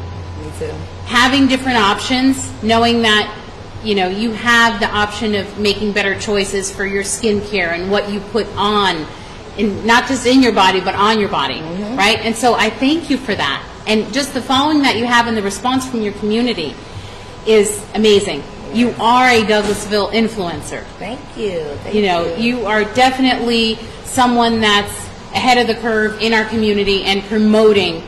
too. 0.60 0.72
having 1.06 1.48
different 1.48 1.80
options, 1.80 2.52
knowing 2.62 3.02
that 3.02 3.36
you 3.84 3.96
know 3.96 4.08
you 4.10 4.32
have 4.32 4.80
the 4.80 4.88
option 4.88 5.34
of 5.34 5.58
making 5.58 5.94
better 5.94 6.18
choices 6.20 6.72
for 6.72 6.86
your 6.86 7.02
skincare 7.02 7.70
and 7.70 7.90
what 7.90 8.12
you 8.12 8.20
put 8.20 8.46
on, 8.56 9.08
in 9.58 9.84
not 9.88 10.08
just 10.08 10.28
in 10.28 10.44
your 10.44 10.54
body 10.54 10.82
but 10.82 10.94
on 10.94 11.20
your 11.20 11.30
body, 11.30 11.62
mm-hmm. 11.62 11.98
right? 11.98 12.20
And 12.20 12.36
so 12.36 12.54
I 12.54 12.70
thank 12.70 13.10
you 13.10 13.18
for 13.18 13.34
that, 13.34 13.68
and 13.88 14.14
just 14.14 14.36
the 14.36 14.42
following 14.42 14.84
that 14.84 14.96
you 14.96 15.06
have 15.06 15.26
and 15.26 15.36
the 15.36 15.42
response 15.42 15.90
from 15.90 16.04
your 16.04 16.14
community 16.14 16.76
is 17.48 17.84
amazing. 17.96 18.44
You 18.72 18.90
are 19.00 19.28
a 19.30 19.42
Douglasville 19.42 20.14
influencer. 20.14 20.84
Thank 21.00 21.20
you. 21.38 21.64
Thank 21.82 21.96
You 21.96 22.04
know, 22.04 22.36
you 22.36 22.68
are 22.68 22.84
definitely 22.84 23.80
someone 24.04 24.62
that's 24.62 25.03
ahead 25.34 25.58
of 25.58 25.68
the 25.68 25.76
curve 25.82 26.22
in 26.22 26.34
our 26.34 26.46
community 26.46 27.04
and 27.04 27.24
promoting 27.24 28.04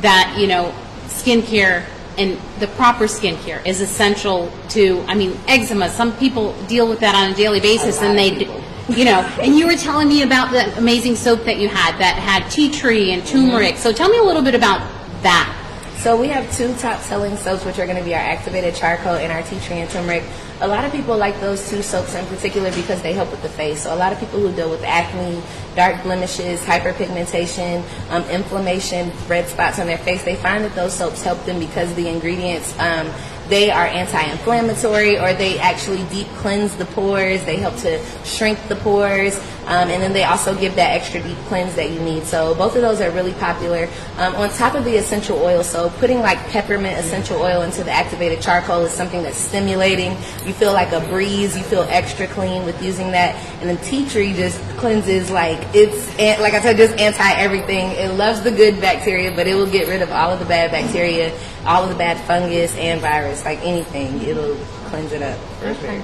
that, 0.00 0.36
you 0.38 0.46
know, 0.46 0.74
skincare 1.06 1.86
and 2.16 2.38
the 2.60 2.66
proper 2.68 3.04
skincare 3.04 3.64
is 3.66 3.80
essential 3.80 4.50
to, 4.68 5.04
I 5.08 5.14
mean, 5.14 5.36
eczema. 5.48 5.88
Some 5.88 6.16
people 6.16 6.54
deal 6.66 6.88
with 6.88 7.00
that 7.00 7.14
on 7.14 7.32
a 7.32 7.34
daily 7.34 7.60
basis 7.60 8.00
and 8.02 8.16
they, 8.18 8.46
you 8.94 9.04
know, 9.04 9.20
and 9.40 9.56
you 9.56 9.66
were 9.66 9.76
telling 9.76 10.08
me 10.08 10.22
about 10.22 10.52
the 10.52 10.76
amazing 10.78 11.16
soap 11.16 11.44
that 11.44 11.58
you 11.58 11.68
had 11.68 11.98
that 11.98 12.16
had 12.16 12.48
tea 12.50 12.70
tree 12.70 13.12
and 13.12 13.26
turmeric. 13.26 13.76
So 13.76 13.92
tell 13.92 14.08
me 14.08 14.18
a 14.18 14.22
little 14.22 14.42
bit 14.42 14.54
about 14.54 14.80
that. 15.22 15.60
So 16.04 16.20
we 16.20 16.28
have 16.28 16.54
two 16.54 16.74
top 16.74 17.00
selling 17.00 17.34
soaps, 17.38 17.64
which 17.64 17.78
are 17.78 17.86
going 17.86 17.96
to 17.96 18.04
be 18.04 18.14
our 18.14 18.20
activated 18.20 18.74
charcoal 18.74 19.14
and 19.14 19.32
our 19.32 19.42
tea 19.42 19.58
tree 19.60 19.78
and 19.78 19.88
turmeric. 19.88 20.22
A 20.60 20.68
lot 20.68 20.84
of 20.84 20.92
people 20.92 21.16
like 21.16 21.40
those 21.40 21.66
two 21.70 21.82
soaps 21.82 22.14
in 22.14 22.26
particular 22.26 22.70
because 22.72 23.00
they 23.00 23.14
help 23.14 23.30
with 23.30 23.40
the 23.40 23.48
face. 23.48 23.84
So 23.84 23.94
a 23.94 23.96
lot 23.96 24.12
of 24.12 24.20
people 24.20 24.38
who 24.38 24.54
deal 24.54 24.68
with 24.68 24.82
acne, 24.82 25.42
dark 25.74 26.02
blemishes, 26.02 26.60
hyperpigmentation, 26.60 27.82
um, 28.10 28.22
inflammation, 28.24 29.12
red 29.28 29.48
spots 29.48 29.78
on 29.78 29.86
their 29.86 29.96
face, 29.96 30.22
they 30.24 30.36
find 30.36 30.62
that 30.62 30.74
those 30.74 30.92
soaps 30.92 31.22
help 31.22 31.42
them 31.46 31.58
because 31.58 31.94
the 31.94 32.06
ingredients 32.06 32.78
um, 32.78 33.10
they 33.48 33.70
are 33.70 33.86
anti-inflammatory 33.86 35.18
or 35.18 35.34
they 35.34 35.58
actually 35.58 36.02
deep 36.04 36.26
cleanse 36.36 36.76
the 36.76 36.86
pores. 36.86 37.44
They 37.44 37.56
help 37.56 37.76
to 37.78 38.02
shrink 38.24 38.58
the 38.68 38.76
pores. 38.76 39.38
Um, 39.66 39.88
and 39.88 40.02
then 40.02 40.12
they 40.12 40.24
also 40.24 40.54
give 40.54 40.76
that 40.76 40.90
extra 40.90 41.22
deep 41.22 41.38
cleanse 41.48 41.74
that 41.76 41.90
you 41.90 42.00
need. 42.00 42.24
So 42.24 42.54
both 42.54 42.76
of 42.76 42.82
those 42.82 43.00
are 43.00 43.10
really 43.10 43.32
popular. 43.34 43.88
Um, 44.18 44.34
on 44.36 44.50
top 44.50 44.74
of 44.74 44.84
the 44.84 44.96
essential 44.96 45.38
oil, 45.38 45.62
so 45.62 45.90
putting 45.90 46.20
like 46.20 46.38
peppermint 46.48 46.98
essential 46.98 47.40
oil 47.40 47.62
into 47.62 47.82
the 47.82 47.90
activated 47.90 48.42
charcoal 48.42 48.80
is 48.82 48.92
something 48.92 49.22
that's 49.22 49.38
stimulating. 49.38 50.12
You 50.46 50.52
feel 50.52 50.72
like 50.72 50.92
a 50.92 51.00
breeze. 51.08 51.56
You 51.56 51.62
feel 51.62 51.82
extra 51.88 52.26
clean 52.26 52.64
with 52.64 52.82
using 52.82 53.10
that. 53.12 53.34
And 53.60 53.70
then 53.70 53.78
tea 53.84 54.08
tree 54.08 54.32
just 54.32 54.60
cleanses 54.76 55.30
like 55.30 55.60
it's 55.74 56.08
like 56.40 56.54
I 56.54 56.60
said, 56.60 56.76
just 56.76 56.98
anti 56.98 57.32
everything. 57.32 57.90
It 57.92 58.14
loves 58.14 58.42
the 58.42 58.50
good 58.50 58.80
bacteria, 58.80 59.34
but 59.34 59.46
it 59.46 59.54
will 59.54 59.70
get 59.70 59.88
rid 59.88 60.02
of 60.02 60.10
all 60.10 60.30
of 60.30 60.38
the 60.38 60.46
bad 60.46 60.70
bacteria, 60.70 61.36
all 61.64 61.82
of 61.82 61.88
the 61.88 61.96
bad 61.96 62.18
fungus 62.26 62.74
and 62.76 63.00
virus. 63.00 63.44
Like 63.44 63.60
anything, 63.60 64.20
it'll 64.22 64.56
cleanse 64.86 65.12
it 65.12 65.22
up 65.22 65.38
sure. 65.74 66.02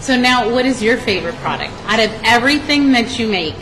So 0.00 0.18
now, 0.18 0.50
what 0.50 0.64
is 0.64 0.82
your 0.82 0.96
favorite 0.96 1.34
product 1.36 1.72
out 1.86 2.00
of 2.00 2.10
everything 2.24 2.92
that 2.92 3.18
you 3.18 3.28
make? 3.28 3.54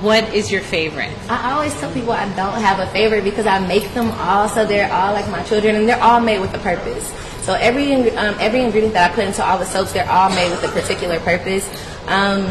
What 0.00 0.24
is 0.34 0.50
your 0.52 0.62
favorite? 0.62 1.10
I 1.28 1.52
always 1.52 1.74
tell 1.80 1.92
people 1.92 2.12
I 2.12 2.24
don't 2.34 2.60
have 2.60 2.80
a 2.80 2.86
favorite 2.92 3.24
because 3.24 3.46
I 3.46 3.58
make 3.66 3.92
them 3.94 4.10
all, 4.12 4.48
so 4.48 4.66
they're 4.66 4.92
all 4.92 5.12
like 5.12 5.28
my 5.30 5.42
children, 5.44 5.74
and 5.74 5.88
they're 5.88 6.02
all 6.02 6.20
made 6.20 6.40
with 6.40 6.54
a 6.54 6.58
purpose. 6.58 7.12
So 7.42 7.54
every 7.54 7.92
um, 8.16 8.34
every 8.40 8.60
ingredient 8.62 8.94
that 8.94 9.10
I 9.10 9.14
put 9.14 9.24
into 9.24 9.44
all 9.44 9.58
the 9.58 9.64
soaps, 9.64 9.92
they're 9.92 10.10
all 10.10 10.30
made 10.30 10.50
with 10.50 10.64
a 10.64 10.68
particular 10.68 11.20
purpose. 11.20 11.68
Um, 12.08 12.44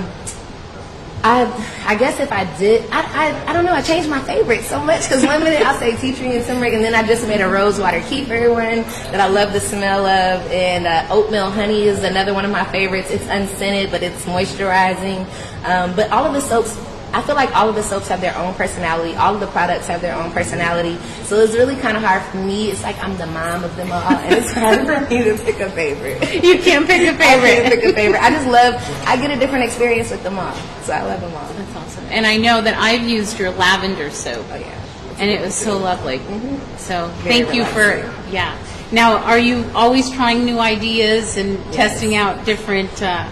I 1.25 1.49
I 1.87 1.95
guess 1.95 2.19
if 2.19 2.31
I 2.31 2.45
did, 2.59 2.87
I, 2.91 3.01
I, 3.01 3.49
I 3.49 3.53
don't 3.53 3.65
know. 3.65 3.73
I 3.73 3.81
changed 3.81 4.07
my 4.07 4.21
favorite 4.21 4.63
so 4.63 4.79
much 4.79 5.03
because 5.09 5.25
one 5.25 5.43
minute 5.43 5.65
I'll 5.65 5.79
say 5.79 5.95
tea 5.97 6.13
tree 6.13 6.35
and 6.35 6.45
turmeric, 6.45 6.73
and 6.73 6.83
then 6.83 6.93
I 6.93 7.01
just 7.01 7.27
made 7.27 7.41
a 7.41 7.49
rose 7.49 7.79
water 7.79 7.99
kefir 7.99 8.53
one 8.53 8.83
that 9.11 9.19
I 9.19 9.27
love 9.27 9.51
the 9.51 9.59
smell 9.59 10.05
of, 10.05 10.51
and 10.51 10.85
uh, 10.85 11.07
oatmeal 11.09 11.49
honey 11.49 11.83
is 11.83 12.03
another 12.03 12.35
one 12.35 12.45
of 12.45 12.51
my 12.51 12.63
favorites. 12.65 13.09
It's 13.09 13.25
unscented, 13.27 13.89
but 13.89 14.03
it's 14.03 14.23
moisturizing. 14.25 15.25
Um, 15.65 15.95
but 15.95 16.11
all 16.11 16.25
of 16.25 16.33
the 16.33 16.41
soaps 16.41 16.75
I 17.15 17.21
feel 17.21 17.35
like 17.35 17.55
all 17.55 17.69
of 17.69 17.75
the 17.75 17.81
soaps 17.81 18.09
have 18.09 18.19
their 18.19 18.35
own 18.35 18.53
personality. 18.55 19.15
All 19.15 19.33
of 19.33 19.39
the 19.39 19.47
products 19.47 19.87
have 19.87 20.01
their 20.01 20.13
own 20.13 20.31
personality. 20.31 20.97
So 21.23 21.39
it's 21.39 21.53
really 21.53 21.77
kind 21.77 21.95
of 21.95 22.03
hard 22.03 22.21
for 22.23 22.35
me. 22.35 22.69
It's 22.69 22.83
like 22.83 23.01
I'm 23.01 23.17
the 23.17 23.25
mom 23.27 23.63
of 23.63 23.73
them 23.77 23.89
all, 23.89 24.01
and 24.03 24.35
it's 24.35 24.51
hard 24.51 24.85
for 24.85 25.09
me 25.09 25.23
to 25.23 25.37
pick 25.37 25.61
a 25.61 25.69
favorite. 25.71 26.43
You 26.43 26.59
can't 26.59 26.85
pick 26.85 27.07
a 27.07 27.17
favorite. 27.17 27.23
I 27.23 27.69
can't 27.69 27.73
pick 27.73 27.83
a 27.85 27.93
favorite. 27.93 28.21
I 28.21 28.29
just 28.31 28.47
love. 28.47 28.75
I 29.07 29.15
get 29.15 29.31
a 29.31 29.39
different 29.39 29.63
experience 29.63 30.11
with 30.11 30.23
them 30.23 30.37
all, 30.37 30.53
so 30.83 30.91
I 30.91 31.03
love 31.03 31.21
them 31.21 31.33
all. 31.33 31.53
That's 31.53 31.75
awesome. 31.77 32.05
And 32.09 32.25
I 32.25 32.35
know 32.35 32.61
that 32.61 32.77
I've 32.77 33.07
used 33.07 33.39
your 33.39 33.51
lavender 33.51 34.09
soap. 34.09 34.45
Oh 34.51 34.55
yeah. 34.57 34.81
And 35.17 35.29
it 35.29 35.39
was 35.39 35.55
so 35.55 35.77
lovely. 35.77 36.19
Mm-hmm. 36.19 36.77
So 36.77 37.07
Very 37.07 37.43
thank 37.43 37.55
you 37.55 37.63
for 37.63 38.11
yeah. 38.29 38.57
Now, 38.91 39.19
are 39.19 39.39
you 39.39 39.63
always 39.73 40.11
trying 40.11 40.43
new 40.43 40.59
ideas 40.59 41.37
and 41.37 41.63
testing 41.71 42.15
out 42.15 42.45
different? 42.45 43.01
Uh, 43.01 43.31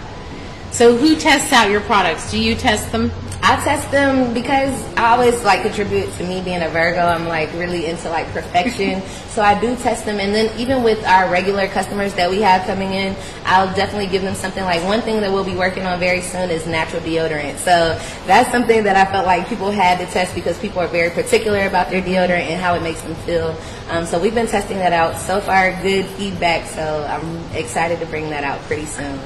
so 0.70 0.96
who 0.96 1.16
tests 1.16 1.52
out 1.52 1.70
your 1.70 1.82
products? 1.82 2.30
Do 2.30 2.40
you 2.40 2.54
test 2.54 2.90
them? 2.90 3.12
I 3.46 3.62
test 3.62 3.90
them 3.90 4.32
because 4.32 4.72
I 4.94 5.12
always 5.12 5.44
like 5.44 5.60
contribute 5.60 6.10
to 6.14 6.24
me 6.24 6.40
being 6.40 6.62
a 6.62 6.68
Virgo. 6.70 7.00
I'm 7.00 7.28
like 7.28 7.52
really 7.52 7.84
into 7.84 8.08
like 8.08 8.26
perfection. 8.28 9.02
so 9.28 9.42
I 9.42 9.60
do 9.60 9.76
test 9.76 10.06
them. 10.06 10.18
And 10.18 10.34
then 10.34 10.58
even 10.58 10.82
with 10.82 11.04
our 11.04 11.30
regular 11.30 11.68
customers 11.68 12.14
that 12.14 12.30
we 12.30 12.40
have 12.40 12.64
coming 12.64 12.94
in, 12.94 13.14
I'll 13.44 13.66
definitely 13.76 14.06
give 14.06 14.22
them 14.22 14.34
something 14.34 14.64
like 14.64 14.82
one 14.84 15.02
thing 15.02 15.20
that 15.20 15.30
we'll 15.30 15.44
be 15.44 15.54
working 15.54 15.84
on 15.84 16.00
very 16.00 16.22
soon 16.22 16.48
is 16.48 16.66
natural 16.66 17.02
deodorant. 17.02 17.58
So 17.58 18.00
that's 18.26 18.50
something 18.50 18.82
that 18.84 18.96
I 18.96 19.12
felt 19.12 19.26
like 19.26 19.46
people 19.46 19.70
had 19.70 19.98
to 19.98 20.06
test 20.06 20.34
because 20.34 20.58
people 20.58 20.80
are 20.80 20.88
very 20.88 21.10
particular 21.10 21.66
about 21.66 21.90
their 21.90 22.00
deodorant 22.00 22.48
and 22.48 22.58
how 22.58 22.74
it 22.76 22.82
makes 22.82 23.02
them 23.02 23.14
feel. 23.26 23.54
Um, 23.90 24.06
so 24.06 24.18
we've 24.18 24.34
been 24.34 24.46
testing 24.46 24.78
that 24.78 24.94
out. 24.94 25.18
So 25.18 25.42
far, 25.42 25.70
good 25.82 26.06
feedback. 26.06 26.66
So 26.66 27.04
I'm 27.06 27.44
excited 27.54 28.00
to 28.00 28.06
bring 28.06 28.30
that 28.30 28.42
out 28.42 28.58
pretty 28.60 28.86
soon. 28.86 29.20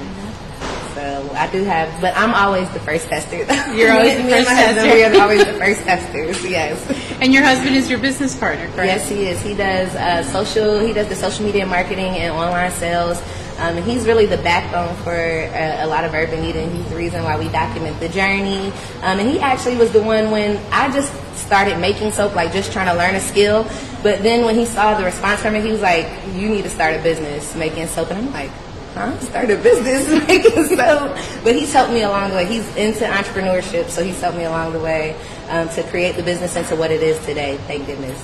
So 0.98 1.30
I 1.34 1.48
do 1.52 1.62
have, 1.62 2.00
but 2.00 2.12
I'm 2.16 2.34
always 2.34 2.68
the 2.70 2.80
first 2.80 3.06
tester. 3.06 3.36
You're 3.72 3.92
always 3.96 4.16
the 4.16 4.24
Me 4.24 4.32
and 4.32 4.44
first 4.44 4.48
my 4.48 4.54
husband, 4.54 4.90
tester. 4.90 4.94
We 4.94 5.04
are 5.04 5.22
always 5.22 5.44
the 5.46 5.52
first 5.52 5.82
testers. 5.82 6.44
Yes. 6.44 7.20
And 7.20 7.32
your 7.32 7.44
husband 7.44 7.76
is 7.76 7.88
your 7.88 8.00
business 8.00 8.36
partner, 8.36 8.66
correct? 8.72 8.88
Yes, 8.88 9.08
he 9.08 9.26
is. 9.26 9.40
He 9.40 9.54
does 9.54 9.94
uh, 9.94 10.24
social. 10.24 10.80
He 10.80 10.92
does 10.92 11.06
the 11.06 11.14
social 11.14 11.44
media 11.44 11.66
marketing 11.66 12.16
and 12.16 12.34
online 12.34 12.72
sales. 12.72 13.20
Um, 13.58 13.76
and 13.76 13.84
he's 13.84 14.06
really 14.06 14.26
the 14.26 14.38
backbone 14.38 14.92
for 15.04 15.14
uh, 15.14 15.84
a 15.84 15.86
lot 15.86 16.02
of 16.02 16.14
Urban 16.14 16.42
Eden. 16.42 16.74
He's 16.74 16.88
the 16.90 16.96
reason 16.96 17.22
why 17.22 17.38
we 17.38 17.48
document 17.48 18.00
the 18.00 18.08
journey. 18.08 18.72
Um, 19.02 19.20
and 19.20 19.30
he 19.30 19.38
actually 19.38 19.76
was 19.76 19.92
the 19.92 20.02
one 20.02 20.32
when 20.32 20.56
I 20.72 20.90
just 20.90 21.12
started 21.36 21.78
making 21.78 22.10
soap, 22.10 22.34
like 22.34 22.52
just 22.52 22.72
trying 22.72 22.86
to 22.86 22.94
learn 22.94 23.14
a 23.14 23.20
skill. 23.20 23.62
But 24.02 24.24
then 24.24 24.44
when 24.44 24.56
he 24.56 24.64
saw 24.64 24.98
the 24.98 25.04
response 25.04 25.40
from 25.42 25.54
it, 25.54 25.64
he 25.64 25.70
was 25.70 25.80
like, 25.80 26.08
"You 26.34 26.48
need 26.48 26.62
to 26.62 26.70
start 26.70 26.96
a 26.96 27.02
business 27.02 27.54
making 27.54 27.86
soap." 27.86 28.10
And 28.10 28.18
I'm 28.18 28.32
like, 28.32 28.50
huh? 28.98 29.18
Start 29.20 29.50
a 29.50 29.56
business 29.56 30.08
making 30.28 30.64
soap. 30.66 31.16
But 31.44 31.54
he's 31.56 31.72
helped 31.72 31.92
me 31.92 32.02
along 32.02 32.30
the 32.30 32.36
way. 32.36 32.46
He's 32.46 32.66
into 32.76 33.04
entrepreneurship, 33.04 33.88
so 33.88 34.02
he's 34.04 34.20
helped 34.20 34.36
me 34.36 34.44
along 34.44 34.72
the 34.72 34.80
way 34.80 35.16
um, 35.48 35.68
to 35.70 35.82
create 35.84 36.16
the 36.16 36.22
business 36.22 36.56
into 36.56 36.76
what 36.76 36.90
it 36.90 37.02
is 37.02 37.18
today. 37.24 37.56
Thank 37.66 37.86
goodness. 37.86 38.18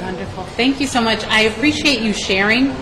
Wonderful. 0.00 0.42
Thank 0.56 0.80
you 0.80 0.86
so 0.88 1.00
much. 1.00 1.24
I 1.26 1.42
appreciate 1.42 2.00
you 2.00 2.12
sharing 2.12 2.74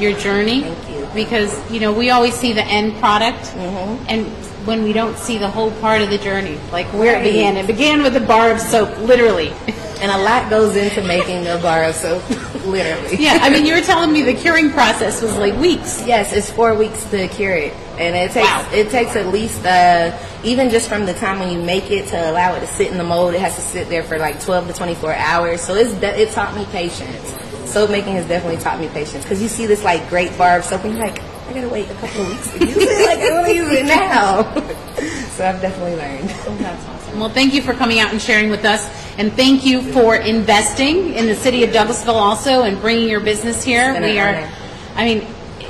your 0.00 0.18
journey. 0.18 0.62
Thank 0.62 0.88
you. 0.90 1.08
Because, 1.14 1.70
you 1.70 1.78
know, 1.78 1.92
we 1.92 2.10
always 2.10 2.34
see 2.34 2.52
the 2.52 2.64
end 2.64 2.94
product, 2.98 3.38
Mm-hmm. 3.54 4.04
and 4.08 4.26
when 4.66 4.82
we 4.82 4.94
don't 4.94 5.16
see 5.18 5.36
the 5.36 5.48
whole 5.50 5.70
part 5.72 6.00
of 6.00 6.08
the 6.08 6.16
journey, 6.18 6.58
like 6.72 6.86
where 6.94 7.14
Right. 7.16 7.26
it 7.26 7.30
began. 7.32 7.56
It 7.58 7.66
began 7.66 8.02
with 8.02 8.16
a 8.16 8.20
bar 8.20 8.50
of 8.50 8.58
soap, 8.58 8.96
literally. 9.00 9.52
And 10.00 10.10
a 10.10 10.18
lot 10.24 10.48
goes 10.48 10.74
into 10.74 11.02
making 11.06 11.46
a 11.46 11.58
bar 11.58 11.84
of 11.84 11.94
soap, 11.94 12.22
literally. 12.64 13.16
yeah, 13.18 13.38
I 13.42 13.50
mean, 13.50 13.66
you 13.66 13.74
were 13.74 13.80
telling 13.80 14.12
me 14.12 14.22
the 14.22 14.34
curing 14.34 14.70
process 14.70 15.22
was 15.22 15.36
like 15.36 15.54
weeks. 15.58 16.04
Yes, 16.06 16.32
it's 16.32 16.50
four 16.50 16.74
weeks 16.74 17.04
to 17.10 17.28
cure 17.28 17.54
it, 17.54 17.72
and 17.98 18.14
it 18.16 18.32
takes 18.32 18.48
Wow. 18.48 18.68
it 18.72 18.90
takes 18.90 19.16
at 19.16 19.28
least 19.28 19.64
uh, 19.64 20.16
even 20.44 20.70
just 20.70 20.88
from 20.88 21.06
the 21.06 21.14
time 21.14 21.38
when 21.40 21.50
you 21.52 21.62
make 21.62 21.90
it 21.90 22.08
to 22.08 22.30
allow 22.30 22.54
it 22.54 22.60
to 22.60 22.66
sit 22.66 22.90
in 22.90 22.98
the 22.98 23.04
mold. 23.04 23.34
It 23.34 23.40
has 23.40 23.54
to 23.56 23.62
sit 23.62 23.88
there 23.88 24.02
for 24.02 24.18
like 24.18 24.40
twelve 24.42 24.66
to 24.68 24.72
twenty 24.72 24.94
four 24.94 25.12
hours. 25.14 25.60
So 25.62 25.74
it's 25.74 25.92
it 26.02 26.30
taught 26.30 26.54
me 26.56 26.64
patience. 26.66 27.34
Soap 27.70 27.90
making 27.90 28.14
has 28.14 28.26
definitely 28.26 28.62
taught 28.62 28.78
me 28.78 28.88
patience 28.88 29.24
because 29.24 29.42
you 29.42 29.48
see 29.48 29.66
this 29.66 29.82
like 29.82 30.08
great 30.08 30.36
bar 30.38 30.58
of 30.58 30.64
soap 30.64 30.84
and 30.84 30.96
you're 30.96 31.06
like, 31.06 31.20
I 31.48 31.52
gotta 31.54 31.68
wait 31.68 31.90
a 31.90 31.94
couple 31.94 32.20
of 32.22 32.28
weeks 32.28 32.50
to 32.52 32.58
use 32.66 32.76
it. 32.78 33.06
Like 33.06 33.18
I 33.18 33.32
want 33.32 33.46
to 33.46 33.54
use 33.54 33.72
it 33.72 33.86
now. 33.86 34.42
so 35.30 35.44
I've 35.46 35.60
definitely 35.60 35.96
learned. 35.96 36.28
That's 36.60 36.84
awesome. 36.86 37.18
Well, 37.20 37.30
thank 37.30 37.52
you 37.54 37.62
for 37.62 37.72
coming 37.72 37.98
out 38.00 38.12
and 38.12 38.20
sharing 38.22 38.50
with 38.50 38.64
us, 38.64 38.86
and 39.18 39.32
thank 39.32 39.64
you 39.64 39.80
for 39.92 40.16
investing 40.16 41.14
in 41.14 41.26
the 41.26 41.34
city 41.34 41.64
of 41.64 41.70
Douglasville 41.70 42.14
also 42.14 42.62
and 42.62 42.80
bringing 42.80 43.08
your 43.08 43.20
business 43.20 43.62
here. 43.62 44.00
We 44.00 44.18
are. 44.18 44.50
I 44.96 45.04
mean, 45.04 45.26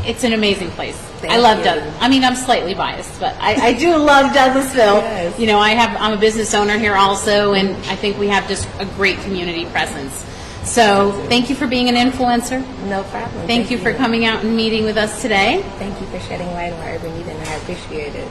it's 0.06 0.24
an 0.24 0.32
amazing 0.32 0.70
place. 0.70 1.00
I 1.22 1.38
love 1.38 1.58
you. 1.58 1.64
Douglas. 1.64 1.96
I 2.00 2.08
mean, 2.08 2.24
I'm 2.24 2.34
slightly 2.34 2.74
biased, 2.74 3.18
but 3.20 3.34
I, 3.40 3.68
I 3.68 3.72
do 3.74 3.96
love 3.96 4.32
Douglasville. 4.32 5.00
Yes. 5.02 5.38
You 5.38 5.46
know, 5.46 5.58
I 5.58 5.70
have 5.70 5.96
I'm 6.00 6.16
a 6.16 6.20
business 6.20 6.54
owner 6.54 6.78
here 6.78 6.94
also, 6.94 7.54
and 7.54 7.70
I 7.86 7.96
think 7.96 8.18
we 8.18 8.28
have 8.28 8.48
just 8.48 8.68
a 8.78 8.86
great 8.96 9.18
community 9.20 9.66
presence. 9.66 10.24
So, 10.64 11.12
thank 11.28 11.50
you 11.50 11.56
for 11.56 11.66
being 11.66 11.90
an 11.90 11.94
influencer. 11.94 12.60
No 12.88 13.02
problem. 13.04 13.46
Thank 13.46 13.70
you 13.70 13.76
for 13.76 13.92
coming 13.92 14.24
out 14.24 14.44
and 14.44 14.56
meeting 14.56 14.84
with 14.84 14.96
us 14.96 15.20
today. 15.20 15.62
Thank 15.78 16.00
you 16.00 16.06
for 16.06 16.18
shedding 16.20 16.46
light 16.48 16.72
on 16.72 16.88
Urban 16.88 17.14
Eden. 17.20 17.36
I 17.36 17.54
appreciate 17.56 18.14
it. 18.14 18.28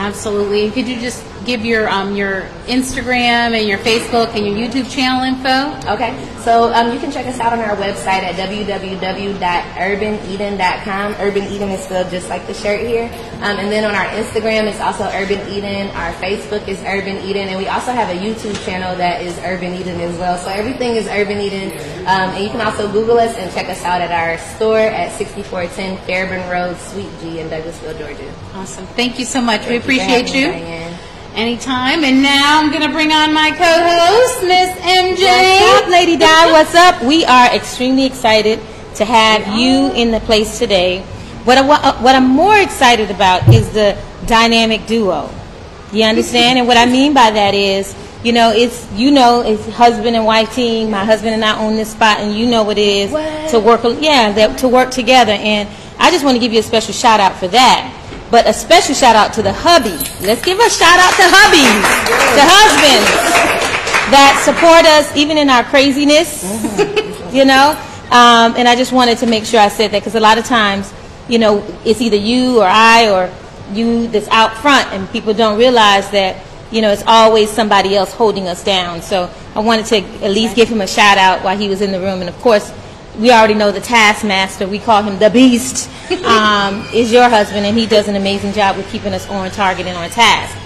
Absolutely. 0.00 0.70
Could 0.70 0.86
you 0.88 0.98
just 0.98 1.22
give 1.44 1.62
your 1.62 1.86
um, 1.90 2.16
your 2.16 2.48
Instagram 2.64 3.52
and 3.52 3.68
your 3.68 3.76
Facebook 3.78 4.34
and 4.34 4.46
your 4.46 4.56
YouTube 4.56 4.90
channel 4.90 5.20
info? 5.28 5.76
Okay, 5.92 6.16
so 6.38 6.72
um, 6.72 6.94
you 6.94 6.98
can 6.98 7.12
check 7.12 7.26
us 7.26 7.38
out 7.38 7.52
on 7.52 7.58
our 7.58 7.76
website 7.76 8.24
at 8.24 8.34
www.urbaneden.com. 8.36 11.14
Urban 11.20 11.44
Eden 11.44 11.68
is 11.68 11.84
spelled 11.84 12.08
just 12.10 12.30
like 12.30 12.46
the 12.46 12.54
shirt 12.54 12.80
here. 12.80 13.10
Um, 13.44 13.58
and 13.60 13.70
then 13.70 13.84
on 13.84 13.94
our 13.94 14.06
Instagram, 14.16 14.64
it's 14.64 14.80
also 14.80 15.04
Urban 15.04 15.46
Eden. 15.52 15.94
Our 15.94 16.14
Facebook 16.14 16.66
is 16.66 16.80
Urban 16.80 17.18
Eden. 17.18 17.48
And 17.48 17.58
we 17.58 17.68
also 17.68 17.92
have 17.92 18.08
a 18.08 18.16
YouTube 18.18 18.56
channel 18.64 18.96
that 18.96 19.20
is 19.22 19.38
Urban 19.40 19.74
Eden 19.74 20.00
as 20.00 20.16
well. 20.18 20.38
So 20.38 20.48
everything 20.48 20.96
is 20.96 21.06
Urban 21.08 21.40
Eden. 21.40 21.72
Um, 22.00 22.30
and 22.34 22.44
you 22.44 22.50
can 22.50 22.60
also 22.60 22.90
Google 22.90 23.18
us 23.18 23.36
and 23.36 23.52
check 23.52 23.68
us 23.68 23.82
out 23.84 24.00
at 24.00 24.10
our 24.10 24.38
store 24.56 24.78
at 24.78 25.12
6410 25.12 25.98
Fairburn 26.06 26.48
Road, 26.50 26.76
Suite 26.78 27.10
G 27.20 27.40
in 27.40 27.48
Douglasville, 27.48 27.98
Georgia. 27.98 28.34
Awesome. 28.54 28.86
Thank 28.86 29.18
you 29.18 29.24
so 29.24 29.40
much. 29.40 29.60
we 29.66 29.66
Thank 29.66 29.72
you 29.74 29.80
for 29.80 29.84
appreciate 29.84 30.34
you. 30.34 30.48
me, 30.48 30.60
Diane. 30.60 30.98
Anytime. 31.34 32.02
And 32.04 32.22
now 32.22 32.60
I'm 32.60 32.70
going 32.70 32.82
to 32.82 32.92
bring 32.92 33.12
on 33.12 33.32
my 33.32 33.50
co-host, 33.50 34.42
Miss 34.42 34.70
MJ. 34.80 35.60
What's 35.60 35.84
up, 35.84 35.90
Lady 35.90 36.16
Di? 36.16 36.52
What's 36.52 36.74
up? 36.74 37.02
We 37.02 37.24
are 37.24 37.54
extremely 37.54 38.06
excited 38.06 38.60
to 38.96 39.04
have 39.04 39.46
you 39.58 39.92
in 39.92 40.10
the 40.10 40.20
place 40.20 40.58
today. 40.58 41.02
What, 41.44 41.58
I, 41.58 41.62
what, 41.66 42.02
what 42.02 42.14
I'm 42.14 42.28
more 42.28 42.56
excited 42.58 43.10
about 43.10 43.48
is 43.54 43.72
the 43.72 43.96
dynamic 44.26 44.86
duo. 44.86 45.30
You 45.92 46.04
understand? 46.04 46.58
and 46.58 46.66
what 46.68 46.76
I 46.76 46.86
mean 46.86 47.14
by 47.14 47.30
that 47.30 47.54
is, 47.54 47.94
you 48.22 48.32
know, 48.32 48.50
it's 48.52 48.86
you 48.92 49.10
know, 49.10 49.40
it's 49.42 49.66
husband 49.70 50.14
and 50.16 50.24
wife 50.26 50.54
team. 50.54 50.90
My 50.90 51.04
husband 51.04 51.34
and 51.34 51.44
I 51.44 51.58
own 51.58 51.76
this 51.76 51.92
spot, 51.92 52.20
and 52.20 52.34
you 52.36 52.46
know 52.46 52.62
what 52.64 52.78
it 52.78 52.86
is 52.86 53.10
What? 53.12 53.50
to 53.50 53.58
work. 53.60 53.80
Yeah, 54.00 54.32
that, 54.32 54.58
to 54.58 54.68
work 54.68 54.90
together. 54.90 55.32
And 55.32 55.68
I 55.98 56.10
just 56.10 56.24
want 56.24 56.34
to 56.36 56.40
give 56.40 56.52
you 56.52 56.60
a 56.60 56.62
special 56.62 56.92
shout 56.94 57.20
out 57.20 57.36
for 57.36 57.48
that. 57.48 57.96
But 58.30 58.46
a 58.46 58.52
special 58.52 58.94
shout 58.94 59.16
out 59.16 59.32
to 59.34 59.42
the 59.42 59.52
hubby. 59.52 59.96
Let's 60.24 60.42
give 60.44 60.58
a 60.58 60.70
shout 60.70 60.98
out 61.00 61.14
to 61.18 61.26
hubbies, 61.26 61.82
to 62.38 62.42
husbands 62.46 63.10
that 64.10 64.40
support 64.44 64.84
us 64.86 65.14
even 65.16 65.36
in 65.38 65.50
our 65.50 65.64
craziness. 65.64 66.42
you 67.34 67.44
know, 67.44 67.76
Um, 68.10 68.54
and 68.58 68.66
I 68.68 68.74
just 68.76 68.92
wanted 68.92 69.18
to 69.18 69.26
make 69.26 69.44
sure 69.44 69.60
I 69.60 69.68
said 69.68 69.92
that 69.92 70.00
because 70.00 70.14
a 70.16 70.20
lot 70.20 70.36
of 70.38 70.44
times, 70.44 70.92
you 71.28 71.38
know, 71.38 71.62
it's 71.84 72.00
either 72.00 72.16
you 72.16 72.60
or 72.60 72.66
I 72.66 73.08
or 73.10 73.30
you 73.72 74.08
that's 74.08 74.26
out 74.28 74.56
front, 74.58 74.88
and 74.92 75.08
people 75.10 75.32
don't 75.32 75.56
realize 75.58 76.10
that, 76.10 76.36
you 76.70 76.82
know, 76.82 76.90
it's 76.90 77.04
always 77.06 77.50
somebody 77.50 77.96
else 77.96 78.12
holding 78.12 78.46
us 78.46 78.62
down. 78.62 79.02
So 79.02 79.30
I 79.54 79.60
wanted 79.60 79.86
to 79.86 79.96
at 80.24 80.30
least 80.30 80.56
give 80.56 80.68
him 80.68 80.80
a 80.80 80.86
shout 80.86 81.18
out 81.18 81.42
while 81.42 81.56
he 81.56 81.68
was 81.68 81.80
in 81.80 81.92
the 81.92 82.00
room. 82.00 82.20
And 82.20 82.28
of 82.28 82.36
course, 82.40 82.72
we 83.18 83.30
already 83.30 83.54
know 83.54 83.72
the 83.72 83.80
taskmaster. 83.80 84.66
We 84.66 84.78
call 84.78 85.02
him 85.02 85.18
the 85.18 85.30
beast. 85.30 85.90
Um, 86.10 86.84
is 86.92 87.12
your 87.12 87.28
husband, 87.28 87.64
and 87.66 87.78
he 87.78 87.86
does 87.86 88.08
an 88.08 88.16
amazing 88.16 88.52
job 88.52 88.76
with 88.76 88.90
keeping 88.90 89.14
us 89.14 89.28
on 89.28 89.48
target 89.52 89.86
and 89.86 89.96
on 89.96 90.10
task. 90.10 90.56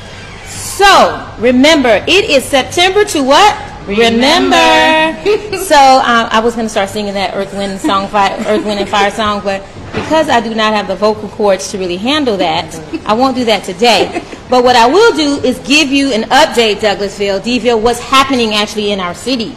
So 0.49 1.31
remember, 1.39 2.03
it 2.09 2.31
is 2.31 2.45
September 2.45 3.05
to 3.05 3.23
what? 3.23 3.55
Remember. 3.87 4.57
so 5.59 5.77
um, 5.77 6.29
I 6.31 6.41
was 6.43 6.55
going 6.55 6.65
to 6.65 6.71
start 6.71 6.89
singing 6.89 7.13
that 7.13 7.35
Earth, 7.35 7.53
Wind, 7.53 7.79
Song, 7.79 8.09
Fire, 8.09 8.35
Earth, 8.47 8.65
Wind, 8.65 8.81
and 8.81 8.89
Fire 8.89 9.11
song, 9.11 9.43
but 9.45 9.61
because 9.93 10.31
I 10.31 10.41
do 10.41 10.55
not 10.55 10.73
have 10.73 10.89
the 10.89 10.97
vocal 10.97 11.29
cords 11.29 11.71
to 11.73 11.79
really 11.79 11.99
handle 11.99 12.39
that, 12.39 12.75
I 13.05 13.13
won't 13.13 13.37
do 13.37 13.45
that 13.45 13.65
today. 13.65 14.25
But 14.51 14.63
what 14.63 14.77
I 14.77 14.87
will 14.87 15.17
do 15.17 15.47
is 15.47 15.59
give 15.61 15.89
you 15.89 16.13
an 16.13 16.23
update, 16.25 16.77
Douglasville, 16.77 17.43
Deville, 17.43 17.81
what's 17.81 18.01
happening 18.01 18.55
actually 18.55 18.93
in 18.93 19.01
our 19.01 19.15
city. 19.15 19.55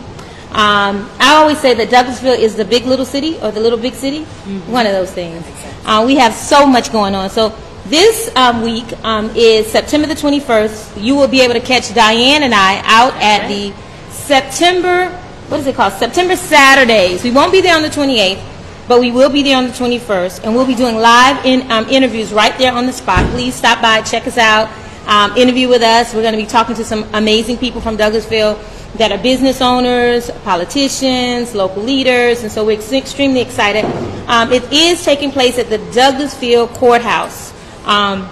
Um, 0.49 1.09
I 1.19 1.35
always 1.35 1.59
say 1.59 1.73
that 1.73 1.89
Douglasville 1.89 2.39
is 2.39 2.55
the 2.55 2.63
big 2.63 2.85
little 2.85 3.05
city 3.05 3.37
or 3.41 3.51
the 3.51 3.59
little 3.59 3.77
big 3.77 3.93
city, 3.93 4.23
one 4.71 4.85
of 4.85 4.93
those 4.93 5.11
things. 5.11 5.45
Uh, 5.85 6.03
we 6.05 6.15
have 6.15 6.33
so 6.33 6.65
much 6.65 6.91
going 6.91 7.15
on. 7.15 7.29
So 7.29 7.53
this 7.87 8.33
um, 8.35 8.61
week 8.61 8.85
um, 9.03 9.29
is 9.35 9.67
September 9.67 10.07
the 10.07 10.15
21st. 10.15 11.03
You 11.03 11.15
will 11.15 11.27
be 11.27 11.41
able 11.41 11.53
to 11.53 11.59
catch 11.59 11.93
Diane 11.93 12.43
and 12.43 12.53
I 12.53 12.81
out 12.85 13.13
at 13.21 13.47
the 13.47 13.73
September, 14.09 15.09
what 15.49 15.59
is 15.59 15.67
it 15.67 15.75
called? 15.75 15.93
September 15.93 16.35
Saturdays. 16.35 17.23
We 17.23 17.31
won't 17.31 17.51
be 17.51 17.61
there 17.61 17.75
on 17.75 17.83
the 17.83 17.89
28th, 17.89 18.41
but 18.87 18.99
we 18.99 19.11
will 19.11 19.29
be 19.29 19.43
there 19.43 19.57
on 19.57 19.65
the 19.65 19.71
21st, 19.71 20.43
and 20.43 20.55
we'll 20.55 20.65
be 20.65 20.75
doing 20.75 20.95
live 20.95 21.45
in, 21.45 21.69
um, 21.71 21.87
interviews 21.89 22.31
right 22.31 22.57
there 22.57 22.71
on 22.71 22.85
the 22.85 22.93
spot. 22.93 23.29
Please 23.31 23.53
stop 23.53 23.81
by, 23.81 24.01
check 24.01 24.25
us 24.27 24.37
out, 24.37 24.69
um, 25.07 25.35
interview 25.37 25.67
with 25.67 25.81
us. 25.81 26.13
We're 26.13 26.21
going 26.21 26.33
to 26.35 26.41
be 26.41 26.45
talking 26.45 26.75
to 26.75 26.85
some 26.85 27.03
amazing 27.13 27.57
people 27.57 27.81
from 27.81 27.97
Douglasville 27.97 28.57
that 28.93 29.11
are 29.11 29.17
business 29.17 29.61
owners, 29.61 30.31
politicians, 30.43 31.53
local 31.53 31.83
leaders, 31.83 32.43
and 32.43 32.51
so 32.51 32.65
we're 32.65 32.77
ex- 32.77 32.91
extremely 32.93 33.41
excited. 33.41 33.85
Um, 34.27 34.51
it 34.51 34.63
is 34.71 35.03
taking 35.03 35.31
place 35.31 35.59
at 35.59 35.69
the 35.69 35.77
Douglasville 35.77 36.73
Courthouse 36.75 37.53
um, 37.85 38.27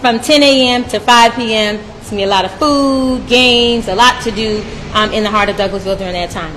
from 0.00 0.20
10 0.20 0.42
a.m. 0.42 0.84
to 0.84 1.00
5 1.00 1.34
p.m. 1.34 1.76
It's 1.76 2.10
going 2.10 2.10
to 2.10 2.16
be 2.16 2.22
a 2.22 2.26
lot 2.26 2.44
of 2.44 2.52
food, 2.58 3.26
games, 3.26 3.88
a 3.88 3.94
lot 3.94 4.22
to 4.22 4.30
do 4.30 4.64
um, 4.92 5.10
in 5.12 5.24
the 5.24 5.30
heart 5.30 5.48
of 5.48 5.56
Douglasville 5.56 5.98
during 5.98 6.12
that 6.12 6.30
time. 6.30 6.56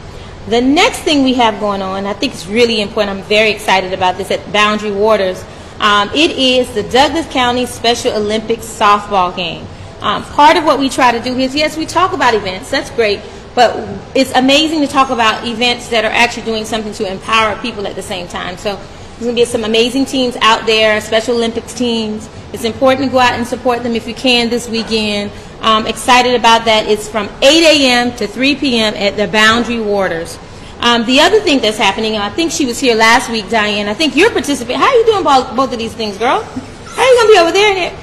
The 0.49 0.61
next 0.61 1.01
thing 1.01 1.23
we 1.23 1.35
have 1.35 1.59
going 1.59 1.83
on, 1.83 2.07
I 2.07 2.13
think 2.13 2.33
it's 2.33 2.47
really 2.47 2.81
important, 2.81 3.19
I'm 3.19 3.23
very 3.25 3.51
excited 3.51 3.93
about 3.93 4.17
this 4.17 4.31
at 4.31 4.51
Boundary 4.51 4.89
Waters. 4.89 5.45
Um, 5.79 6.09
it 6.09 6.31
is 6.31 6.73
the 6.73 6.81
Douglas 6.81 7.27
County 7.27 7.67
Special 7.67 8.13
Olympics 8.13 8.65
softball 8.65 9.35
game. 9.35 9.67
Um, 10.01 10.23
part 10.23 10.57
of 10.57 10.63
what 10.65 10.79
we 10.79 10.89
try 10.89 11.11
to 11.11 11.19
do 11.19 11.37
is, 11.37 11.53
yes, 11.53 11.77
we 11.77 11.85
talk 11.85 12.13
about 12.13 12.33
events, 12.33 12.71
that's 12.71 12.89
great, 12.89 13.21
but 13.53 13.77
it's 14.15 14.33
amazing 14.33 14.81
to 14.81 14.87
talk 14.87 15.11
about 15.11 15.45
events 15.45 15.87
that 15.89 16.03
are 16.03 16.11
actually 16.11 16.45
doing 16.45 16.65
something 16.65 16.93
to 16.93 17.05
empower 17.05 17.55
people 17.61 17.85
at 17.85 17.95
the 17.95 18.01
same 18.01 18.27
time. 18.27 18.57
So 18.57 18.79
there's 19.19 19.25
going 19.27 19.35
to 19.35 19.41
be 19.41 19.45
some 19.45 19.65
amazing 19.65 20.05
teams 20.05 20.37
out 20.37 20.65
there, 20.65 21.01
Special 21.01 21.35
Olympics 21.35 21.73
teams. 21.73 22.29
It's 22.53 22.63
important 22.63 23.07
to 23.07 23.11
go 23.11 23.19
out 23.19 23.33
and 23.33 23.45
support 23.45 23.83
them 23.83 23.93
if 23.93 24.07
you 24.07 24.13
can 24.15 24.49
this 24.49 24.69
weekend. 24.69 25.29
Um, 25.59 25.85
excited 25.87 26.35
about 26.35 26.63
that. 26.65 26.87
It's 26.87 27.09
from 27.09 27.27
8 27.41 27.43
a.m. 27.83 28.15
to 28.15 28.27
3 28.27 28.55
p.m. 28.55 28.93
at 28.95 29.17
the 29.17 29.27
Boundary 29.27 29.81
Waters. 29.81 30.39
Um, 30.79 31.05
the 31.05 31.19
other 31.19 31.41
thing 31.41 31.59
that's 31.59 31.77
happening, 31.77 32.13
and 32.15 32.23
I 32.23 32.29
think 32.29 32.53
she 32.53 32.65
was 32.65 32.79
here 32.79 32.95
last 32.95 33.29
week, 33.29 33.49
Diane. 33.49 33.89
I 33.89 33.93
think 33.93 34.15
you're 34.15 34.31
participating. 34.31 34.79
How 34.79 34.87
are 34.87 34.95
you 34.95 35.05
doing 35.05 35.23
both, 35.25 35.53
both 35.53 35.73
of 35.73 35.79
these 35.79 35.93
things, 35.93 36.17
girl? 36.17 36.41
How 36.41 37.01
are 37.01 37.05
you 37.05 37.15
going 37.19 37.27
to 37.27 37.33
be 37.33 37.39
over 37.39 37.51
there? 37.51 37.75
And 37.75 37.97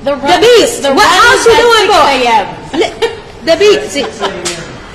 The, 0.00 0.14
the 0.16 0.40
beast. 0.40 0.80
The 0.80 0.94
what 0.96 1.04
run 1.04 1.28
else 1.28 1.44
is 1.44 1.52
you 1.52 1.60
doing, 1.60 1.86
6 1.92 2.00
boy? 2.00 2.16
a.m. 2.24 2.46
The 3.44 3.56
beast. 3.60 3.92
See, 3.92 4.04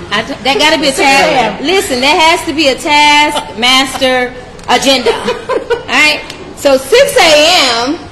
I 0.09 0.23
t- 0.23 0.33
that 0.41 0.55
got 0.57 0.73
to 0.73 0.81
be 0.81 0.87
a 0.89 0.91
task. 0.97 1.61
Listen, 1.61 2.01
there 2.01 2.17
has 2.17 2.41
to 2.47 2.53
be 2.57 2.69
a 2.69 2.75
task 2.75 3.59
master 3.59 4.33
agenda. 4.69 5.11
All 5.13 5.87
right. 5.87 6.23
So 6.55 6.77
6 6.77 7.17
a.m. 7.17 8.07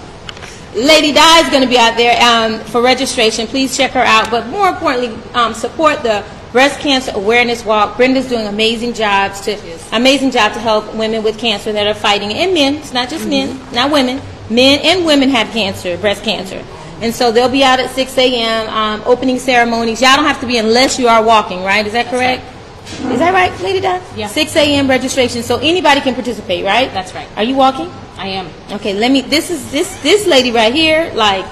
Lady 0.75 1.13
Di 1.13 1.39
is 1.39 1.49
going 1.49 1.63
to 1.63 1.69
be 1.69 1.77
out 1.77 1.95
there 1.95 2.21
um, 2.21 2.59
for 2.65 2.81
registration. 2.81 3.47
Please 3.47 3.75
check 3.77 3.91
her 3.91 4.01
out. 4.01 4.29
But 4.29 4.47
more 4.47 4.67
importantly, 4.67 5.17
um, 5.33 5.53
support 5.53 6.03
the 6.03 6.25
breast 6.51 6.79
cancer 6.79 7.11
awareness 7.15 7.63
walk. 7.63 7.97
Brenda's 7.97 8.27
doing 8.27 8.47
amazing 8.47 8.93
jobs 8.93 9.41
to 9.41 9.57
amazing 9.93 10.31
job 10.31 10.53
to 10.53 10.59
help 10.59 10.93
women 10.95 11.23
with 11.23 11.37
cancer 11.37 11.71
that 11.71 11.87
are 11.87 11.93
fighting, 11.93 12.33
and 12.33 12.53
men. 12.53 12.75
It's 12.75 12.93
not 12.93 13.09
just 13.09 13.27
men, 13.27 13.59
not 13.73 13.91
women. 13.91 14.21
Men 14.49 14.79
and 14.83 15.05
women 15.05 15.29
have 15.29 15.47
cancer, 15.51 15.97
breast 15.97 16.23
cancer. 16.23 16.63
And 17.01 17.13
so 17.13 17.31
they'll 17.31 17.49
be 17.49 17.63
out 17.63 17.79
at 17.79 17.89
6 17.89 18.17
a.m. 18.17 18.69
Um, 18.69 19.01
opening 19.05 19.39
ceremonies. 19.39 20.01
Y'all 20.01 20.15
don't 20.15 20.25
have 20.25 20.39
to 20.41 20.47
be 20.47 20.57
unless 20.57 20.97
you 20.97 21.07
are 21.07 21.23
walking, 21.23 21.63
right? 21.63 21.85
Is 21.85 21.93
that 21.93 22.07
correct? 22.07 22.43
Is 22.85 23.19
that 23.19 23.33
right, 23.33 23.51
Lady 23.61 23.79
Di? 23.79 24.01
Yeah. 24.15 24.27
6 24.27 24.55
a.m. 24.55 24.87
registration, 24.87 25.43
so 25.43 25.57
anybody 25.57 26.01
can 26.01 26.13
participate, 26.13 26.63
right? 26.63 26.93
That's 26.93 27.13
right. 27.13 27.27
Are 27.35 27.43
you 27.43 27.55
walking? 27.55 27.89
I 28.17 28.27
am. 28.27 28.49
Okay, 28.71 28.93
let 28.93 29.11
me. 29.11 29.21
This 29.21 29.49
is 29.49 29.71
this 29.71 30.01
this 30.01 30.25
lady 30.27 30.51
right 30.51 30.73
here. 30.73 31.11
Like 31.13 31.45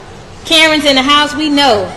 Karen's 0.45 0.85
in 0.85 0.95
the 0.95 1.01
house. 1.01 1.35
We 1.35 1.49
know 1.49 1.91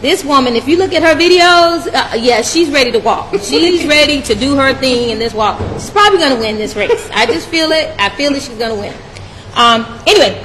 this 0.00 0.22
woman. 0.24 0.54
If 0.54 0.68
you 0.68 0.76
look 0.76 0.92
at 0.92 1.02
her 1.02 1.18
videos, 1.18 1.88
uh, 1.92 2.16
yeah, 2.16 2.42
she's 2.42 2.70
ready 2.70 2.92
to 2.92 2.98
walk. 2.98 3.34
She's 3.42 3.86
ready 3.86 4.20
to 4.22 4.34
do 4.34 4.56
her 4.56 4.74
thing 4.74 5.10
in 5.10 5.18
this 5.18 5.32
walk. 5.32 5.58
She's 5.74 5.90
probably 5.90 6.18
going 6.18 6.34
to 6.34 6.40
win 6.40 6.56
this 6.56 6.76
race. 6.76 7.08
I 7.12 7.26
just 7.26 7.48
feel 7.48 7.72
it. 7.72 7.94
I 7.98 8.10
feel 8.10 8.32
that 8.32 8.42
she's 8.42 8.58
going 8.58 8.74
to 8.74 8.80
win. 8.80 8.94
Um, 9.54 9.86
anyway, 10.06 10.44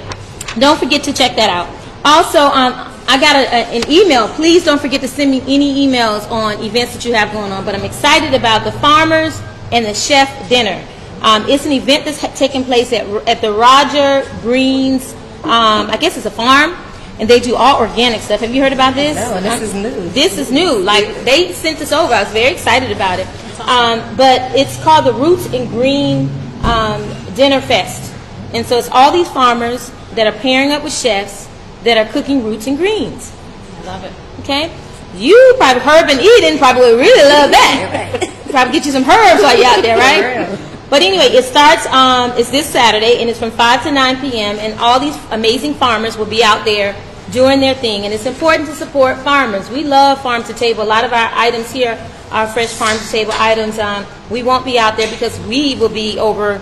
don't 0.58 0.80
forget 0.80 1.04
to 1.04 1.14
check 1.14 1.36
that 1.36 1.50
out. 1.50 1.68
Also, 2.06 2.40
um, 2.40 2.74
I 3.10 3.20
got 3.20 3.36
a, 3.36 3.40
a, 3.40 3.82
an 3.82 3.92
email. 3.92 4.28
Please 4.28 4.64
don't 4.64 4.80
forget 4.80 5.02
to 5.02 5.08
send 5.08 5.32
me 5.32 5.42
any 5.48 5.88
emails 5.88 6.30
on 6.30 6.64
events 6.64 6.94
that 6.94 7.04
you 7.06 7.16
have 7.16 7.32
going 7.34 7.52
on. 7.52 7.66
But 7.66 7.74
I'm 7.74 7.84
excited 7.84 8.36
about 8.36 8.64
the 8.64 8.72
farmers 8.74 9.42
and 9.72 9.84
the 9.84 9.96
chef 9.96 10.48
dinner. 10.48 10.86
Um, 11.24 11.50
it's 11.50 11.66
an 11.66 11.72
event 11.72 12.06
that's 12.06 12.22
taking 12.38 12.64
place 12.64 12.94
at, 12.94 13.08
at 13.28 13.42
the 13.42 13.52
Roger 13.52 14.30
Green's, 14.42 15.12
um, 15.44 15.90
I 15.90 15.98
guess 16.00 16.18
it's 16.18 16.28
a 16.28 16.32
farm, 16.32 16.76
and 17.20 17.28
they 17.28 17.40
do 17.40 17.56
all 17.56 17.80
organic 17.80 18.22
stuff. 18.22 18.42
Have 18.42 18.54
you 18.54 18.62
heard 18.62 18.74
about 18.74 18.94
this? 18.94 19.16
No, 19.16 19.42
this 19.42 19.64
is 19.64 19.74
new. 19.74 20.10
This 20.10 20.38
is 20.38 20.52
new. 20.52 20.78
Like 20.78 21.26
they 21.26 21.52
sent 21.54 21.80
this 21.80 21.92
over. 21.92 22.14
I 22.14 22.22
was 22.22 22.32
very 22.32 22.54
excited 22.54 22.92
about 22.92 23.18
it. 23.18 23.28
Um, 23.62 24.16
but 24.18 24.56
it's 24.56 24.82
called 24.84 25.06
the 25.06 25.14
Roots 25.14 25.48
and 25.48 25.68
Green 25.68 26.30
um, 26.64 27.02
Dinner 27.34 27.60
Fest, 27.60 28.14
and 28.54 28.64
so 28.68 28.78
it's 28.78 28.90
all 28.90 29.12
these 29.12 29.28
farmers 29.30 29.92
that 30.14 30.28
are 30.28 30.40
pairing 30.40 30.72
up 30.72 30.84
with 30.84 30.94
chefs 30.94 31.49
that 31.84 31.98
are 31.98 32.12
cooking 32.12 32.44
roots 32.44 32.68
and 32.68 32.78
greens. 32.78 33.36
I 33.78 33.86
love 33.86 34.04
it. 34.04 34.14
Okay, 34.42 34.76
you 35.16 35.56
probably 35.58 35.82
Urban 35.82 36.20
Eden 36.20 36.58
probably 36.58 36.92
would 36.94 37.00
really 37.00 37.30
love 37.30 37.52
that. 37.52 38.36
probably 38.50 38.74
get 38.74 38.86
you 38.86 38.92
some 38.92 39.04
herbs 39.04 39.42
while 39.42 39.58
you're 39.58 39.68
out 39.68 39.82
there, 39.82 39.98
right? 40.48 40.70
But 40.90 41.04
anyway, 41.04 41.26
it 41.26 41.44
starts. 41.44 41.86
Um, 41.88 42.32
it's 42.38 42.50
this 42.50 42.68
Saturday, 42.68 43.22
and 43.22 43.30
it's 43.30 43.40
from 43.40 43.52
five 43.52 43.84
to 43.84 43.92
nine 43.92 44.20
p.m. 44.20 44.58
And 44.58 44.80
all 44.80 45.00
these 45.00 45.18
amazing 45.32 45.76
farmers 45.76 46.18
will 46.18 46.26
be 46.26 46.44
out 46.44 46.66
there 46.66 46.96
doing 47.32 47.60
their 47.60 47.76
thing. 47.76 48.06
And 48.06 48.14
it's 48.14 48.26
important 48.26 48.68
to 48.70 48.76
support 48.76 49.18
farmers. 49.20 49.70
We 49.70 49.84
love 49.84 50.22
farm 50.22 50.44
to 50.44 50.54
table. 50.54 50.84
A 50.84 50.86
lot 50.86 51.06
of 51.06 51.14
our 51.14 51.30
items 51.34 51.72
here 51.72 51.94
are 52.32 52.48
fresh 52.48 52.74
farm 52.74 52.98
to 52.98 53.08
table 53.10 53.34
items. 53.36 53.78
Um, 53.78 54.06
we 54.30 54.44
won't 54.44 54.66
be 54.66 54.80
out 54.80 54.98
there 54.98 55.10
because 55.10 55.40
we 55.42 55.76
will 55.76 55.90
be 55.90 56.18
over 56.18 56.60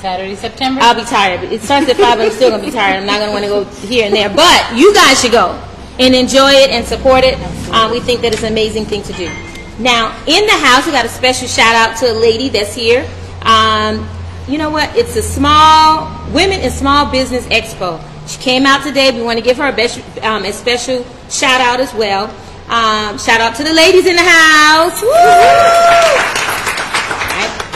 Saturday, 0.00 0.34
September. 0.34 0.80
I'll 0.82 0.94
be 0.94 1.04
tired. 1.04 1.44
It 1.52 1.60
starts 1.60 1.88
at 1.90 1.96
five, 1.96 2.18
I'm 2.18 2.30
still 2.30 2.50
gonna 2.50 2.64
be 2.64 2.70
tired. 2.70 3.00
I'm 3.00 3.06
not 3.06 3.20
gonna 3.20 3.32
want 3.32 3.44
to 3.44 3.50
go 3.50 3.64
here 3.86 4.06
and 4.06 4.14
there. 4.14 4.30
But 4.30 4.74
you 4.74 4.94
guys 4.94 5.20
should 5.20 5.32
go 5.32 5.60
and 5.98 6.14
enjoy 6.14 6.50
it 6.52 6.70
and 6.70 6.86
support 6.86 7.22
it. 7.22 7.38
Um, 7.70 7.90
we 7.90 8.00
think 8.00 8.22
that 8.22 8.32
it's 8.32 8.42
an 8.42 8.50
amazing 8.52 8.86
thing 8.86 9.02
to 9.02 9.12
do. 9.12 9.30
Now, 9.78 10.16
in 10.26 10.46
the 10.46 10.52
house, 10.52 10.86
we 10.86 10.92
got 10.92 11.04
a 11.04 11.08
special 11.08 11.46
shout 11.46 11.74
out 11.74 11.98
to 11.98 12.10
a 12.10 12.16
lady 12.16 12.48
that's 12.48 12.74
here. 12.74 13.06
Um, 13.42 14.08
you 14.48 14.56
know 14.56 14.70
what? 14.70 14.94
It's 14.96 15.16
a 15.16 15.22
small 15.22 16.08
Women 16.32 16.60
in 16.60 16.70
Small 16.70 17.10
Business 17.10 17.46
Expo. 17.48 18.02
She 18.26 18.38
came 18.38 18.64
out 18.64 18.82
today. 18.82 19.10
We 19.10 19.22
want 19.22 19.38
to 19.38 19.44
give 19.44 19.58
her 19.58 19.68
a, 19.68 19.72
best, 19.72 20.00
um, 20.22 20.44
a 20.44 20.52
special 20.52 21.04
shout 21.28 21.60
out 21.60 21.78
as 21.78 21.92
well. 21.92 22.24
Um, 22.68 23.18
shout 23.18 23.40
out 23.40 23.54
to 23.56 23.64
the 23.64 23.72
ladies 23.72 24.06
in 24.06 24.16
the 24.16 24.22
house. 24.22 25.02
Woo! 25.02 26.39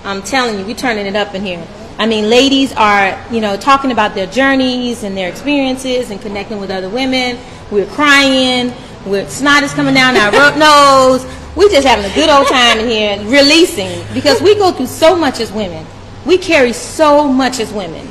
I'm 0.04 0.22
telling 0.24 0.60
you, 0.60 0.66
we're 0.66 0.76
turning 0.76 1.06
it 1.06 1.16
up 1.16 1.36
in 1.36 1.44
here. 1.44 1.66
I 1.98 2.06
mean, 2.06 2.30
ladies 2.30 2.74
are, 2.74 3.22
you 3.32 3.42
know, 3.42 3.58
talking 3.58 3.92
about 3.92 4.16
their 4.16 4.28
journeys 4.28 5.04
and 5.04 5.18
their 5.18 5.30
experiences 5.30 6.12
and 6.12 6.22
connecting 6.22 6.60
with 6.60 6.72
other 6.72 6.90
women. 6.90 7.38
We're 7.72 7.88
crying. 7.88 8.74
We're 9.06 9.28
snot 9.28 9.64
is 9.64 9.74
coming 9.74 9.94
down 9.94 10.16
our 10.16 10.32
nose. 10.58 11.26
We're 11.56 11.70
just 11.70 11.86
having 11.88 12.10
a 12.10 12.14
good 12.16 12.30
old 12.30 12.48
time 12.48 12.80
in 12.80 12.88
here, 12.88 13.18
releasing 13.30 14.06
because 14.14 14.42
we 14.42 14.56
go 14.56 14.72
through 14.72 14.88
so 14.88 15.16
much 15.16 15.40
as 15.40 15.52
women. 15.52 15.86
We 16.26 16.38
carry 16.38 16.74
so 16.74 17.28
much 17.28 17.60
as 17.60 17.74
women, 17.74 18.08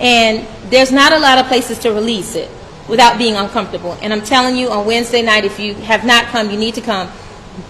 and 0.00 0.46
there's 0.70 0.92
not 0.92 1.12
a 1.12 1.18
lot 1.18 1.38
of 1.38 1.46
places 1.46 1.78
to 1.80 1.90
release 1.90 2.34
it 2.34 2.50
without 2.88 3.16
being 3.16 3.36
uncomfortable. 3.36 3.96
And 4.02 4.12
I'm 4.12 4.22
telling 4.22 4.56
you, 4.56 4.70
on 4.70 4.86
Wednesday 4.86 5.22
night, 5.22 5.44
if 5.44 5.58
you 5.58 5.74
have 5.74 6.04
not 6.04 6.26
come, 6.26 6.50
you 6.50 6.58
need 6.58 6.74
to 6.74 6.80
come 6.80 7.08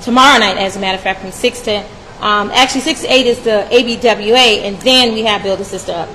tomorrow 0.02 0.38
night, 0.38 0.56
as 0.56 0.76
a 0.76 0.80
matter 0.80 0.96
of 0.96 1.02
fact, 1.02 1.20
from 1.20 1.30
6 1.30 1.60
to, 1.62 1.84
um, 2.24 2.50
actually 2.52 2.80
6 2.80 3.02
to 3.02 3.12
8 3.12 3.26
is 3.26 3.40
the 3.40 3.68
ABWA, 3.70 4.64
and 4.64 4.80
then 4.80 5.12
we 5.12 5.24
have 5.24 5.42
Build 5.42 5.60
a 5.60 5.64
Sister 5.64 5.92
Up. 5.92 6.08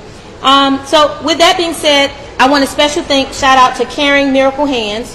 Um, 0.44 0.84
so 0.88 1.22
with 1.24 1.38
that 1.38 1.56
being 1.56 1.74
said, 1.74 2.10
I 2.40 2.50
want 2.50 2.64
a 2.64 2.68
special 2.68 3.04
thank, 3.04 3.32
shout 3.32 3.60
out 3.60 3.78
to 3.78 3.86
Caring 3.86 4.34
Miracle 4.34 4.66
Hands. 4.66 5.08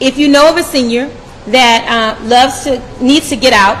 If 0.00 0.18
you 0.18 0.28
know 0.28 0.50
of 0.50 0.58
a 0.58 0.62
senior 0.62 1.08
that 1.46 2.18
uh, 2.20 2.24
loves 2.26 2.64
to, 2.64 2.82
needs 3.02 3.30
to 3.30 3.36
get 3.36 3.54
out, 3.54 3.78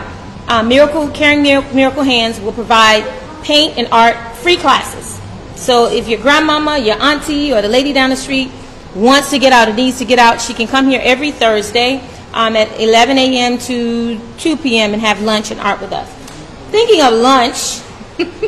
uh, 0.48 0.62
Miracle 0.62 1.10
Caring 1.10 1.42
Mir- 1.42 1.70
Miracle 1.74 2.02
Hands 2.02 2.40
will 2.40 2.52
provide 2.52 3.04
paint 3.42 3.76
and 3.76 3.86
art 3.92 4.16
free 4.36 4.56
classes. 4.56 5.20
So 5.56 5.92
if 5.92 6.08
your 6.08 6.18
grandmama, 6.20 6.78
your 6.78 6.96
auntie, 6.96 7.52
or 7.52 7.60
the 7.60 7.68
lady 7.68 7.92
down 7.92 8.08
the 8.08 8.16
street 8.16 8.50
wants 8.94 9.28
to 9.30 9.38
get 9.38 9.52
out 9.52 9.68
or 9.68 9.74
needs 9.74 9.98
to 9.98 10.06
get 10.06 10.18
out, 10.18 10.40
she 10.40 10.54
can 10.54 10.66
come 10.66 10.88
here 10.88 11.02
every 11.04 11.30
Thursday 11.30 12.00
um, 12.32 12.56
at 12.56 12.80
11 12.80 13.18
a.m. 13.18 13.58
to 13.58 14.18
2 14.38 14.56
p.m. 14.56 14.94
and 14.94 15.02
have 15.02 15.20
lunch 15.20 15.50
and 15.50 15.60
art 15.60 15.82
with 15.82 15.92
us. 15.92 16.23
Thinking 16.74 17.02
of 17.02 17.12
lunch, 17.14 17.78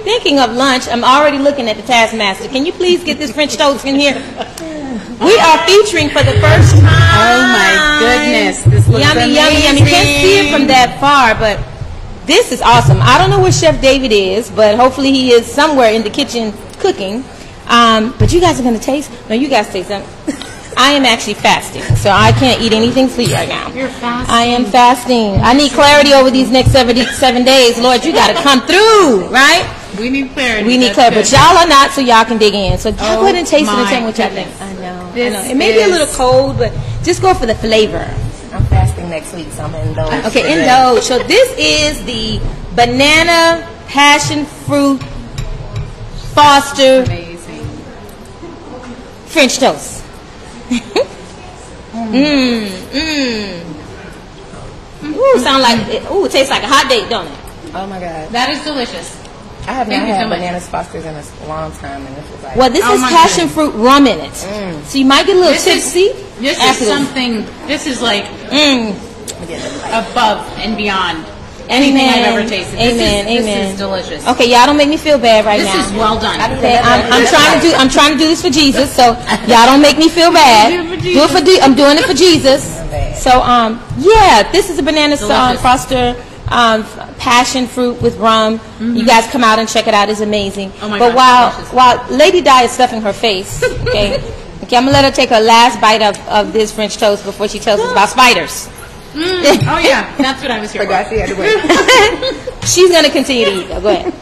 thinking 0.02 0.40
of 0.40 0.50
lunch, 0.50 0.88
I'm 0.88 1.04
already 1.04 1.38
looking 1.38 1.68
at 1.68 1.76
the 1.76 1.84
Taskmaster. 1.84 2.48
Can 2.48 2.66
you 2.66 2.72
please 2.72 3.04
get 3.04 3.18
this 3.18 3.30
French 3.30 3.56
toast 3.56 3.84
in 3.84 3.94
here? 3.94 4.14
We 4.14 5.38
are 5.38 5.58
featuring 5.64 6.08
for 6.08 6.24
the 6.24 6.34
first 6.42 6.74
time. 6.74 6.82
Oh 6.82 7.38
my 7.54 7.98
goodness, 8.00 8.64
this 8.64 8.88
looks 8.88 9.04
yummy, 9.04 9.32
yummy, 9.32 9.62
yummy. 9.62 9.78
Can't 9.78 10.08
see 10.20 10.40
it 10.40 10.52
from 10.52 10.66
that 10.66 10.98
far, 10.98 11.36
but 11.38 11.62
this 12.26 12.50
is 12.50 12.60
awesome. 12.62 12.98
I 13.00 13.16
don't 13.16 13.30
know 13.30 13.38
where 13.38 13.52
Chef 13.52 13.80
David 13.80 14.10
is, 14.10 14.50
but 14.50 14.74
hopefully 14.74 15.12
he 15.12 15.30
is 15.30 15.46
somewhere 15.46 15.92
in 15.92 16.02
the 16.02 16.10
kitchen 16.10 16.52
cooking. 16.80 17.24
Um, 17.68 18.12
but 18.18 18.32
you 18.32 18.40
guys 18.40 18.58
are 18.58 18.64
going 18.64 18.74
to 18.74 18.84
taste? 18.84 19.12
No, 19.28 19.36
you 19.36 19.48
guys 19.48 19.68
taste 19.68 19.88
them. 19.88 20.02
I 20.76 20.92
am 20.92 21.04
actually 21.04 21.34
fasting, 21.34 21.82
so 21.96 22.10
I 22.10 22.32
can't 22.32 22.60
eat 22.60 22.72
anything 22.72 23.08
sweet 23.08 23.32
right 23.32 23.48
now. 23.48 23.72
You're 23.72 23.88
fasting. 23.88 24.34
I 24.34 24.42
am 24.44 24.64
fasting. 24.66 25.36
I 25.40 25.52
need 25.52 25.72
clarity 25.72 26.12
over 26.12 26.30
these 26.30 26.50
next 26.50 26.72
70, 26.72 27.04
seven 27.16 27.44
days. 27.44 27.78
Lord, 27.78 28.04
you 28.04 28.12
got 28.12 28.28
to 28.28 28.42
come 28.42 28.60
through, 28.66 29.28
right? 29.28 29.64
We 29.98 30.10
need 30.10 30.32
clarity. 30.32 30.66
We 30.66 30.76
need 30.76 30.92
clarity, 30.92 31.16
but 31.16 31.32
y'all 31.32 31.56
are 31.56 31.66
not, 31.66 31.92
so 31.92 32.02
y'all 32.02 32.24
can 32.24 32.38
dig 32.38 32.54
in. 32.54 32.78
So 32.78 32.90
y'all 32.90 32.98
Oh 33.00 33.20
go 33.20 33.24
ahead 33.24 33.36
and 33.36 33.46
oh 33.46 33.50
taste 33.50 33.62
it 33.64 33.68
and 33.68 33.82
my 33.82 33.90
tell 33.90 34.00
me 34.00 34.06
what 34.06 34.18
y'all 34.18 34.28
think. 34.28 34.60
I 34.60 34.72
know. 34.74 35.12
This 35.12 35.34
I 35.34 35.42
know. 35.42 35.50
It 35.50 35.56
may 35.56 35.72
be 35.72 35.82
a 35.82 35.88
little 35.88 36.12
cold, 36.14 36.58
but 36.58 36.72
just 37.02 37.22
go 37.22 37.32
for 37.32 37.46
the 37.46 37.54
flavor. 37.54 38.04
I'm 38.52 38.64
fasting 38.66 39.08
next 39.08 39.34
week, 39.34 39.50
so 39.52 39.64
I'm 39.64 39.72
gonna 39.72 39.88
indulge. 39.88 40.24
Okay, 40.26 40.42
today. 40.42 40.60
indulge. 40.60 41.02
So 41.02 41.18
this 41.20 41.52
is 41.58 42.04
the 42.04 42.40
banana 42.74 43.66
passion 43.88 44.44
fruit 44.44 45.02
Foster 46.36 47.02
Amazing. 47.04 47.64
French 49.24 49.58
toast. 49.58 49.95
Mmm, 51.96 52.68
mmm. 52.92 53.62
Ooh, 55.16 55.38
sound 55.40 55.62
like 55.62 55.78
it, 55.88 56.10
ooh, 56.10 56.28
tastes 56.28 56.50
like 56.50 56.62
a 56.62 56.66
hot 56.66 56.88
date, 56.88 57.08
don't 57.08 57.26
it? 57.26 57.38
Oh 57.74 57.86
my 57.86 58.00
god, 58.00 58.30
That 58.30 58.50
is 58.50 58.62
delicious. 58.64 59.22
I 59.66 59.72
have 59.72 59.88
Thank 59.88 60.02
not 60.02 60.08
you 60.08 60.14
so 60.14 60.18
had 60.20 60.28
much. 60.28 60.38
bananas 60.38 60.68
Fosters 60.68 61.04
in 61.04 61.14
a 61.14 61.22
long 61.48 61.72
time, 61.78 62.06
and 62.06 62.16
this 62.16 62.30
is 62.30 62.42
like. 62.44 62.56
Well, 62.56 62.70
this 62.70 62.84
Oh 62.84 62.94
is 62.94 63.00
passion 63.02 63.48
goodness. 63.48 63.54
fruit 63.54 63.74
rum 63.82 64.06
in 64.06 64.20
it, 64.20 64.30
mm. 64.32 64.84
so 64.84 64.98
you 64.98 65.04
might 65.04 65.26
get 65.26 65.36
a 65.36 65.38
little 65.40 65.52
This 65.54 65.66
is- 65.66 65.92
tipsy. 65.92 66.12
This 66.40 66.58
is 66.62 66.78
this. 66.80 66.88
something. 66.88 67.44
This 67.66 67.86
is 67.86 68.00
like 68.02 68.24
Mm. 68.50 68.94
above 69.90 70.46
and 70.58 70.76
beyond 70.76 71.24
anything 71.68 72.08
I've 72.08 72.26
ever 72.36 72.48
tasted. 72.48 72.78
This 72.78 72.94
Amen. 72.94 73.28
is, 73.28 73.42
Amen. 73.42 73.62
This 73.64 73.72
is 73.72 73.78
delicious. 73.78 74.26
Okay, 74.26 74.50
y'all 74.50 74.66
don't 74.66 74.76
make 74.76 74.88
me 74.88 74.96
feel 74.96 75.18
bad 75.18 75.44
right 75.44 75.58
This 75.58 75.68
now. 75.68 75.76
This 75.82 75.90
is 75.90 75.96
well 75.96 76.18
done. 76.18 76.40
Okay, 76.58 76.78
I'm, 76.78 77.12
I'm 77.12 77.26
trying 77.26 77.60
to 77.60 77.62
do. 77.66 77.74
I'm 77.74 77.88
trying 77.88 78.12
to 78.12 78.18
do 78.18 78.26
this 78.26 78.42
for 78.42 78.50
Jesus. 78.50 78.94
So 78.94 79.12
y'all 79.46 79.66
don't 79.66 79.82
make 79.82 79.98
me 79.98 80.08
feel 80.08 80.32
bad. 80.32 80.70
Do 80.70 80.92
it 80.92 80.96
for 80.96 81.02
Do 81.02 81.22
it 81.24 81.30
for. 81.30 81.44
Je- 81.44 81.60
I'm 81.60 81.74
doing 81.74 81.98
it 81.98 82.04
for 82.04 82.14
Jesus. 82.14 82.64
So 83.22 83.42
um, 83.42 83.82
yeah, 83.98 84.50
this 84.52 84.70
is 84.70 84.78
a 84.78 84.82
banana 84.82 85.16
um, 85.16 85.56
Foster 85.58 86.14
um, 86.48 86.84
passion 87.18 87.66
fruit 87.66 88.00
with 88.00 88.16
rum. 88.18 88.60
You 88.80 89.04
guys 89.04 89.26
come 89.26 89.42
out 89.42 89.58
and 89.58 89.68
check 89.68 89.86
it 89.86 89.94
out. 89.94 90.08
It's 90.08 90.20
amazing. 90.20 90.70
Mm-hmm. 90.70 90.84
Oh 90.84 90.88
my 90.88 90.98
but 90.98 91.08
God, 91.08 91.16
while 91.16 91.50
delicious. 91.50 91.72
while 91.72 92.06
Lady 92.10 92.40
Di 92.40 92.62
is 92.62 92.72
stuffing 92.72 93.00
her 93.02 93.12
face, 93.12 93.62
okay. 93.88 94.22
Okay, 94.62 94.76
I'm 94.76 94.84
gonna 94.84 94.94
let 94.94 95.04
her 95.04 95.12
take 95.12 95.30
her 95.30 95.40
last 95.40 95.80
bite 95.80 96.02
of, 96.02 96.18
of 96.28 96.52
this 96.52 96.72
French 96.72 96.96
toast 96.96 97.24
before 97.24 97.46
she 97.46 97.60
tells 97.60 97.80
us 97.80 97.92
about 97.92 98.08
spiders. 98.08 98.68
Oh 99.18 99.78
yeah, 99.78 100.14
that's 100.18 100.42
what 100.42 100.50
I 100.50 100.60
was 100.60 100.72
here 100.72 100.82
Forgot 100.82 101.08
for. 101.08 101.14
had 101.14 101.28
to 101.30 101.36
wait. 101.36 102.64
She's 102.68 102.90
gonna 102.90 103.10
continue 103.10 103.46
to 103.46 103.52
eat. 103.52 103.68
Though. 103.68 103.80
Go 103.80 103.88
ahead. 103.88 104.12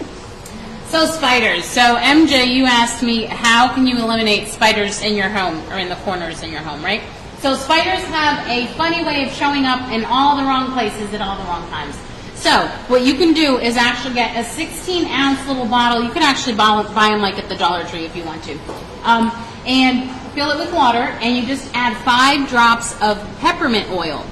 So 0.86 1.06
spiders. 1.06 1.64
So 1.64 1.80
MJ, 1.80 2.54
you 2.54 2.66
asked 2.66 3.02
me 3.02 3.24
how 3.24 3.74
can 3.74 3.86
you 3.86 3.98
eliminate 3.98 4.48
spiders 4.48 5.02
in 5.02 5.16
your 5.16 5.28
home 5.28 5.60
or 5.72 5.78
in 5.78 5.88
the 5.88 5.96
corners 5.96 6.42
in 6.42 6.52
your 6.52 6.60
home, 6.60 6.84
right? 6.84 7.02
So 7.38 7.56
spiders 7.56 8.04
have 8.04 8.46
a 8.46 8.66
funny 8.74 9.04
way 9.04 9.24
of 9.26 9.32
showing 9.32 9.64
up 9.64 9.90
in 9.90 10.04
all 10.04 10.36
the 10.36 10.44
wrong 10.44 10.72
places 10.72 11.12
at 11.12 11.20
all 11.20 11.36
the 11.36 11.44
wrong 11.44 11.68
times. 11.70 11.96
So 12.34 12.66
what 12.88 13.02
you 13.02 13.14
can 13.14 13.32
do 13.32 13.58
is 13.58 13.76
actually 13.76 14.14
get 14.14 14.36
a 14.36 14.44
16 14.44 15.06
ounce 15.06 15.46
little 15.48 15.66
bottle. 15.66 16.04
You 16.04 16.10
can 16.10 16.22
actually 16.22 16.54
buy, 16.54 16.82
buy 16.94 17.10
them 17.10 17.20
like 17.20 17.38
at 17.38 17.48
the 17.48 17.56
Dollar 17.56 17.84
Tree 17.84 18.04
if 18.04 18.14
you 18.14 18.24
want 18.24 18.44
to, 18.44 18.58
um, 19.02 19.32
and 19.66 20.10
fill 20.32 20.50
it 20.52 20.58
with 20.58 20.72
water. 20.72 20.98
And 20.98 21.36
you 21.36 21.46
just 21.46 21.70
add 21.74 21.96
five 22.04 22.48
drops 22.48 22.92
of 23.02 23.18
peppermint 23.40 23.90
oil. 23.90 24.24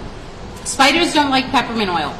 Spiders 0.64 1.12
don't 1.12 1.30
like 1.30 1.46
peppermint 1.50 1.90
oil. 1.90 2.14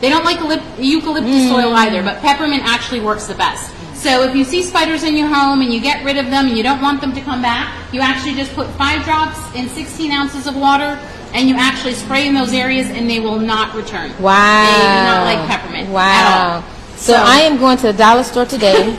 They 0.00 0.10
don't 0.10 0.24
like 0.24 0.38
eucalypt- 0.38 0.84
eucalyptus 0.84 1.46
hmm. 1.48 1.54
oil 1.54 1.72
either, 1.74 2.02
but 2.02 2.20
peppermint 2.20 2.62
actually 2.64 3.00
works 3.00 3.26
the 3.26 3.34
best. 3.34 3.72
So 3.94 4.22
if 4.22 4.34
you 4.34 4.44
see 4.44 4.62
spiders 4.62 5.02
in 5.02 5.16
your 5.16 5.28
home 5.28 5.62
and 5.62 5.72
you 5.72 5.80
get 5.80 6.04
rid 6.04 6.18
of 6.18 6.26
them 6.26 6.48
and 6.48 6.56
you 6.56 6.62
don't 6.62 6.82
want 6.82 7.00
them 7.00 7.14
to 7.14 7.20
come 7.20 7.40
back, 7.40 7.72
you 7.92 8.00
actually 8.00 8.34
just 8.34 8.52
put 8.54 8.68
five 8.72 9.04
drops 9.04 9.38
in 9.54 9.68
16 9.68 10.12
ounces 10.12 10.46
of 10.46 10.56
water 10.56 10.98
and 11.32 11.48
you 11.48 11.56
actually 11.56 11.94
spray 11.94 12.28
in 12.28 12.34
those 12.34 12.52
areas 12.52 12.88
and 12.90 13.08
they 13.08 13.18
will 13.18 13.38
not 13.38 13.74
return. 13.74 14.10
Wow. 14.20 14.66
They 14.66 14.82
do 14.82 15.04
not 15.08 15.24
like 15.24 15.48
peppermint 15.48 15.90
Wow. 15.90 16.62
all. 16.62 16.64
So, 16.96 17.14
I 17.14 17.40
am 17.40 17.58
going 17.58 17.76
to 17.78 17.88
the 17.88 17.92
dollar 17.92 18.22
store 18.22 18.46
today, 18.46 18.76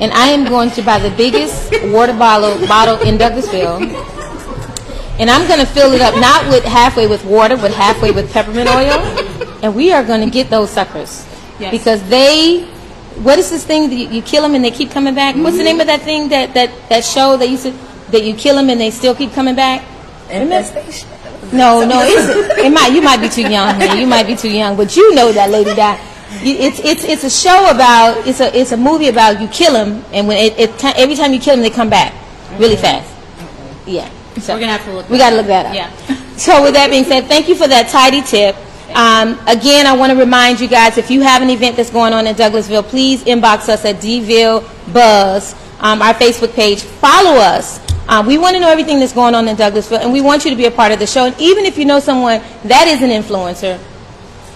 and 0.00 0.12
I 0.12 0.28
am 0.28 0.44
going 0.44 0.70
to 0.72 0.82
buy 0.82 0.98
the 0.98 1.10
biggest 1.16 1.72
water 1.92 2.12
bottle 2.12 2.56
bottle 2.68 2.96
in 3.06 3.18
Douglasville, 3.18 3.80
and 5.20 5.28
I'm 5.30 5.46
going 5.46 5.60
to 5.60 5.66
fill 5.66 5.92
it 5.92 6.00
up 6.00 6.14
not 6.14 6.48
with 6.48 6.64
halfway 6.64 7.06
with 7.06 7.24
water, 7.26 7.56
but 7.56 7.70
halfway 7.70 8.10
with 8.10 8.32
peppermint 8.32 8.70
oil, 8.70 8.98
and 9.62 9.74
we 9.74 9.92
are 9.92 10.02
going 10.02 10.24
to 10.24 10.30
get 10.30 10.48
those 10.50 10.70
suckers 10.70 11.26
Yes. 11.60 11.70
because 11.70 12.02
they. 12.08 12.64
What 13.20 13.38
is 13.38 13.50
this 13.50 13.66
thing 13.66 13.90
that 13.90 13.96
you, 13.96 14.08
you 14.08 14.22
kill 14.22 14.40
them 14.40 14.54
and 14.54 14.64
they 14.64 14.70
keep 14.70 14.90
coming 14.90 15.14
back? 15.14 15.36
What's 15.36 15.58
the 15.58 15.62
mm-hmm. 15.62 15.76
name 15.76 15.80
of 15.80 15.88
that 15.88 16.00
thing 16.00 16.30
that 16.30 16.54
that 16.54 16.70
that 16.88 17.04
show 17.04 17.36
that 17.36 17.50
you 17.50 17.58
said 17.58 17.74
that 18.12 18.24
you 18.24 18.34
kill 18.34 18.56
them 18.56 18.70
and 18.70 18.80
they 18.80 18.90
still 18.90 19.14
keep 19.14 19.32
coming 19.32 19.54
back? 19.54 19.84
Infestation. 20.30 21.08
No, 21.52 21.84
no, 21.84 22.00
it's, 22.02 22.58
it 22.58 22.72
might. 22.72 22.94
You 22.94 23.02
might 23.02 23.20
be 23.20 23.28
too 23.28 23.42
young, 23.42 23.76
man. 23.78 23.98
You 23.98 24.06
might 24.06 24.26
be 24.26 24.36
too 24.36 24.50
young, 24.50 24.74
but 24.74 24.96
you 24.96 25.14
know 25.14 25.32
that 25.32 25.50
lady 25.50 25.74
that. 25.74 26.00
It's 26.42 26.78
it's 26.78 27.04
it's 27.04 27.24
a 27.24 27.30
show 27.30 27.68
about 27.70 28.26
it's 28.26 28.40
a 28.40 28.56
it's 28.56 28.72
a 28.72 28.76
movie 28.76 29.08
about 29.08 29.40
you 29.40 29.48
kill 29.48 29.72
them 29.72 30.04
and 30.12 30.28
when 30.28 30.36
it, 30.36 30.56
it 30.56 30.84
every 30.96 31.16
time 31.16 31.32
you 31.34 31.40
kill 31.40 31.56
them 31.56 31.62
they 31.62 31.70
come 31.70 31.90
back 31.90 32.14
really 32.58 32.76
fast. 32.76 33.12
Yeah. 33.84 34.08
So 34.40 34.54
We're 34.54 34.60
gonna 34.60 34.72
have 34.72 34.84
to 34.84 34.92
look 34.92 35.08
We 35.08 35.18
got 35.18 35.30
to 35.30 35.36
look 35.36 35.46
that 35.46 35.66
up. 35.66 35.74
Yeah. 35.74 36.16
So 36.40 36.62
with 36.62 36.72
that 36.72 36.88
being 36.88 37.04
said, 37.04 37.26
thank 37.26 37.48
you 37.48 37.54
for 37.54 37.68
that 37.68 37.90
tidy 37.90 38.22
tip. 38.22 38.56
Um, 38.94 39.38
again, 39.46 39.86
I 39.86 39.94
want 39.94 40.10
to 40.10 40.18
remind 40.18 40.58
you 40.58 40.68
guys, 40.68 40.96
if 40.96 41.10
you 41.10 41.20
have 41.20 41.42
an 41.42 41.50
event 41.50 41.76
that's 41.76 41.90
going 41.90 42.14
on 42.14 42.26
in 42.26 42.34
Douglasville, 42.34 42.84
please 42.84 43.22
inbox 43.24 43.68
us 43.68 43.84
at 43.84 43.96
DVille 43.96 44.64
Buzz, 44.90 45.54
um, 45.80 46.00
our 46.00 46.14
Facebook 46.14 46.54
page. 46.54 46.80
Follow 46.80 47.38
us. 47.38 47.78
Um, 48.08 48.26
we 48.26 48.38
want 48.38 48.54
to 48.54 48.60
know 48.60 48.70
everything 48.70 48.98
that's 48.98 49.12
going 49.12 49.34
on 49.34 49.46
in 49.48 49.56
Douglasville, 49.56 50.00
and 50.00 50.12
we 50.12 50.20
want 50.20 50.44
you 50.44 50.50
to 50.50 50.56
be 50.56 50.64
a 50.64 50.70
part 50.70 50.92
of 50.92 50.98
the 50.98 51.06
show. 51.06 51.26
And 51.26 51.38
even 51.38 51.64
if 51.64 51.78
you 51.78 51.84
know 51.84 52.00
someone 52.00 52.40
that 52.64 52.88
is 52.88 53.02
an 53.02 53.10
influencer, 53.10 53.78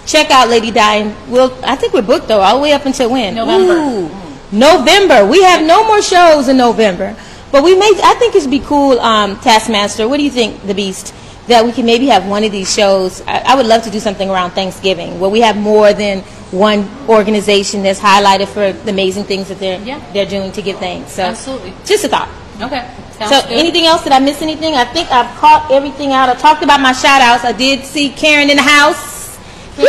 check 0.06 0.30
out 0.30 0.48
Lady 0.48 0.70
Di. 0.70 1.14
We'll, 1.28 1.56
I 1.64 1.76
think 1.76 1.92
we're 1.92 2.02
booked 2.02 2.26
though, 2.26 2.40
all 2.40 2.56
the 2.56 2.62
way 2.62 2.72
up 2.72 2.86
until 2.86 3.10
when? 3.10 3.34
November. 3.36 3.74
Ooh, 3.74 4.10
November. 4.50 5.26
We 5.26 5.42
have 5.42 5.64
no 5.64 5.86
more 5.86 6.02
shows 6.02 6.48
in 6.48 6.56
November, 6.56 7.14
but 7.54 7.62
we 7.62 7.76
may. 7.76 7.86
I 8.02 8.14
think 8.18 8.34
it'd 8.34 8.50
be 8.50 8.58
cool, 8.58 8.98
um, 8.98 9.38
Taskmaster. 9.38 10.08
What 10.08 10.16
do 10.16 10.24
you 10.24 10.30
think, 10.30 10.66
The 10.66 10.74
Beast? 10.74 11.14
That 11.46 11.64
we 11.64 11.70
can 11.70 11.86
maybe 11.86 12.06
have 12.06 12.26
one 12.26 12.42
of 12.42 12.50
these 12.50 12.72
shows. 12.74 13.20
I, 13.28 13.52
I 13.52 13.54
would 13.54 13.66
love 13.66 13.84
to 13.84 13.90
do 13.90 14.00
something 14.00 14.28
around 14.28 14.52
Thanksgiving 14.52 15.20
where 15.20 15.30
we 15.30 15.40
have 15.42 15.56
more 15.56 15.92
than 15.92 16.22
one 16.50 16.88
organization 17.08 17.84
that's 17.84 18.00
highlighted 18.00 18.48
for 18.48 18.72
the 18.72 18.90
amazing 18.90 19.22
things 19.24 19.46
that 19.48 19.60
they're 19.60 19.78
Yeah. 19.82 20.00
they're 20.12 20.26
doing 20.26 20.50
to 20.50 20.62
give 20.62 20.78
thanks. 20.78 21.12
So, 21.12 21.22
Absolutely. 21.22 21.72
just 21.84 22.02
a 22.04 22.08
thought. 22.08 22.28
Okay. 22.60 22.82
Sounds 23.18 23.30
So, 23.30 23.42
good. 23.42 23.52
anything 23.52 23.84
else? 23.86 24.02
Did 24.02 24.12
I 24.12 24.18
miss 24.18 24.42
anything? 24.42 24.74
I 24.74 24.84
think 24.86 25.12
I've 25.12 25.30
caught 25.36 25.70
everything 25.70 26.12
out. 26.12 26.28
I 26.28 26.34
talked 26.34 26.64
about 26.64 26.80
my 26.80 26.92
shout 26.92 27.20
outs. 27.22 27.44
I 27.44 27.52
did 27.52 27.84
see 27.84 28.08
Karen 28.10 28.50
in 28.50 28.56
the 28.56 28.62
house. 28.62 29.38
Woo! 29.78 29.84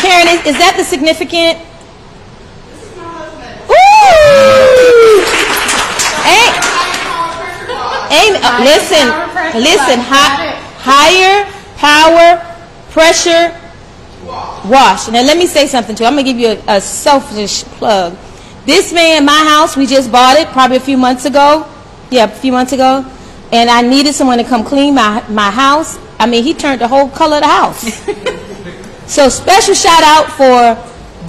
Karen, 0.00 0.28
is, 0.28 0.46
is 0.46 0.56
that 0.62 0.74
the 0.78 0.84
significant? 0.84 1.58
Ooh! 3.68 5.24
Hey, 6.22 6.46
Amen. 8.10 8.42
Uh, 8.42 8.64
listen, 8.64 9.06
Power, 9.06 9.60
listen. 9.60 9.98
wash. 9.98 10.10
Hi, 10.10 10.54
higher 10.82 11.60
power, 11.80 12.42
pressure, 12.90 13.56
wash. 14.68 15.08
Now 15.08 15.22
let 15.22 15.38
me 15.38 15.46
say 15.46 15.66
something 15.66 15.94
to 15.96 16.02
you. 16.02 16.06
I'm 16.06 16.12
gonna 16.14 16.24
give 16.24 16.38
you 16.38 16.48
a, 16.68 16.76
a 16.76 16.80
selfish 16.80 17.64
plug. 17.78 18.16
This 18.66 18.92
man, 18.92 19.24
my 19.24 19.44
house, 19.48 19.76
we 19.76 19.86
just 19.86 20.12
bought 20.12 20.36
it 20.38 20.48
probably 20.48 20.76
a 20.76 20.80
few 20.80 20.98
months 20.98 21.24
ago. 21.24 21.66
Yeah, 22.10 22.24
a 22.24 22.28
few 22.28 22.52
months 22.52 22.72
ago. 22.72 23.04
And 23.52 23.70
I 23.70 23.80
needed 23.82 24.14
someone 24.14 24.38
to 24.38 24.44
come 24.44 24.64
clean 24.64 24.94
my, 24.94 25.24
my 25.28 25.50
house. 25.50 25.98
I 26.18 26.26
mean, 26.26 26.44
he 26.44 26.52
turned 26.52 26.80
the 26.80 26.88
whole 26.88 27.08
color 27.08 27.36
of 27.36 27.42
the 27.42 27.48
house. 27.48 27.82
so 29.12 29.28
special 29.28 29.74
shout 29.74 30.02
out 30.04 30.26
for 30.32 30.76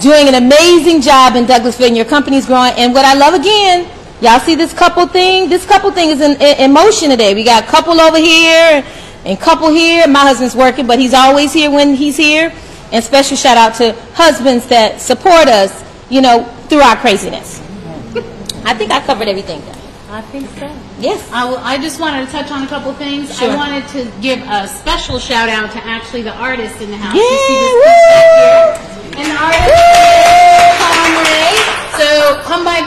doing 0.00 0.28
an 0.28 0.34
amazing 0.34 1.00
job 1.00 1.36
in 1.36 1.46
Douglasville 1.46 1.86
and 1.88 1.96
your 1.96 2.04
company's 2.04 2.46
growing. 2.46 2.72
And 2.76 2.92
what 2.92 3.04
I 3.04 3.14
love 3.14 3.34
again, 3.34 3.88
y'all 4.22 4.38
see 4.40 4.54
this 4.54 4.72
couple 4.72 5.06
thing? 5.06 5.48
This 5.48 5.66
couple 5.66 5.90
thing 5.90 6.10
is 6.10 6.20
in, 6.20 6.32
in, 6.40 6.56
in 6.58 6.72
motion 6.72 7.10
today. 7.10 7.34
We 7.34 7.44
got 7.44 7.64
a 7.64 7.66
couple 7.66 8.00
over 8.00 8.16
here 8.18 8.84
and 9.24 9.38
couple 9.40 9.70
here. 9.72 10.06
My 10.06 10.20
husband's 10.20 10.54
working, 10.56 10.86
but 10.86 10.98
he's 10.98 11.14
always 11.14 11.52
here 11.52 11.70
when 11.70 11.94
he's 11.94 12.16
here. 12.16 12.52
And 12.92 13.02
special 13.02 13.36
shout 13.36 13.56
out 13.56 13.74
to 13.76 13.92
husbands 14.14 14.66
that 14.68 15.00
support 15.00 15.48
us, 15.48 15.82
you 16.10 16.20
know, 16.20 16.44
through 16.68 16.80
our 16.80 16.96
craziness. 16.96 17.60
I 18.64 18.74
think 18.74 18.90
I 18.92 19.04
covered 19.04 19.28
everything. 19.28 19.60
Then. 19.62 19.78
I 20.10 20.20
think 20.20 20.46
so. 20.50 20.68
Yes. 21.00 21.26
I, 21.32 21.48
will- 21.48 21.56
I 21.58 21.78
just 21.78 21.98
wanted 21.98 22.26
to 22.26 22.32
touch 22.32 22.50
on 22.50 22.62
a 22.62 22.66
couple 22.66 22.92
things. 22.92 23.36
Sure. 23.36 23.50
I 23.50 23.56
wanted 23.56 23.88
to 23.96 24.12
give 24.20 24.38
a 24.46 24.68
special 24.68 25.18
shout 25.18 25.48
out 25.48 25.72
to 25.72 25.78
actually 25.84 26.20
the 26.22 26.36
artist 26.36 26.80
in 26.82 26.90
the 26.90 26.98
house. 26.98 27.16
Yeah, 27.16 27.22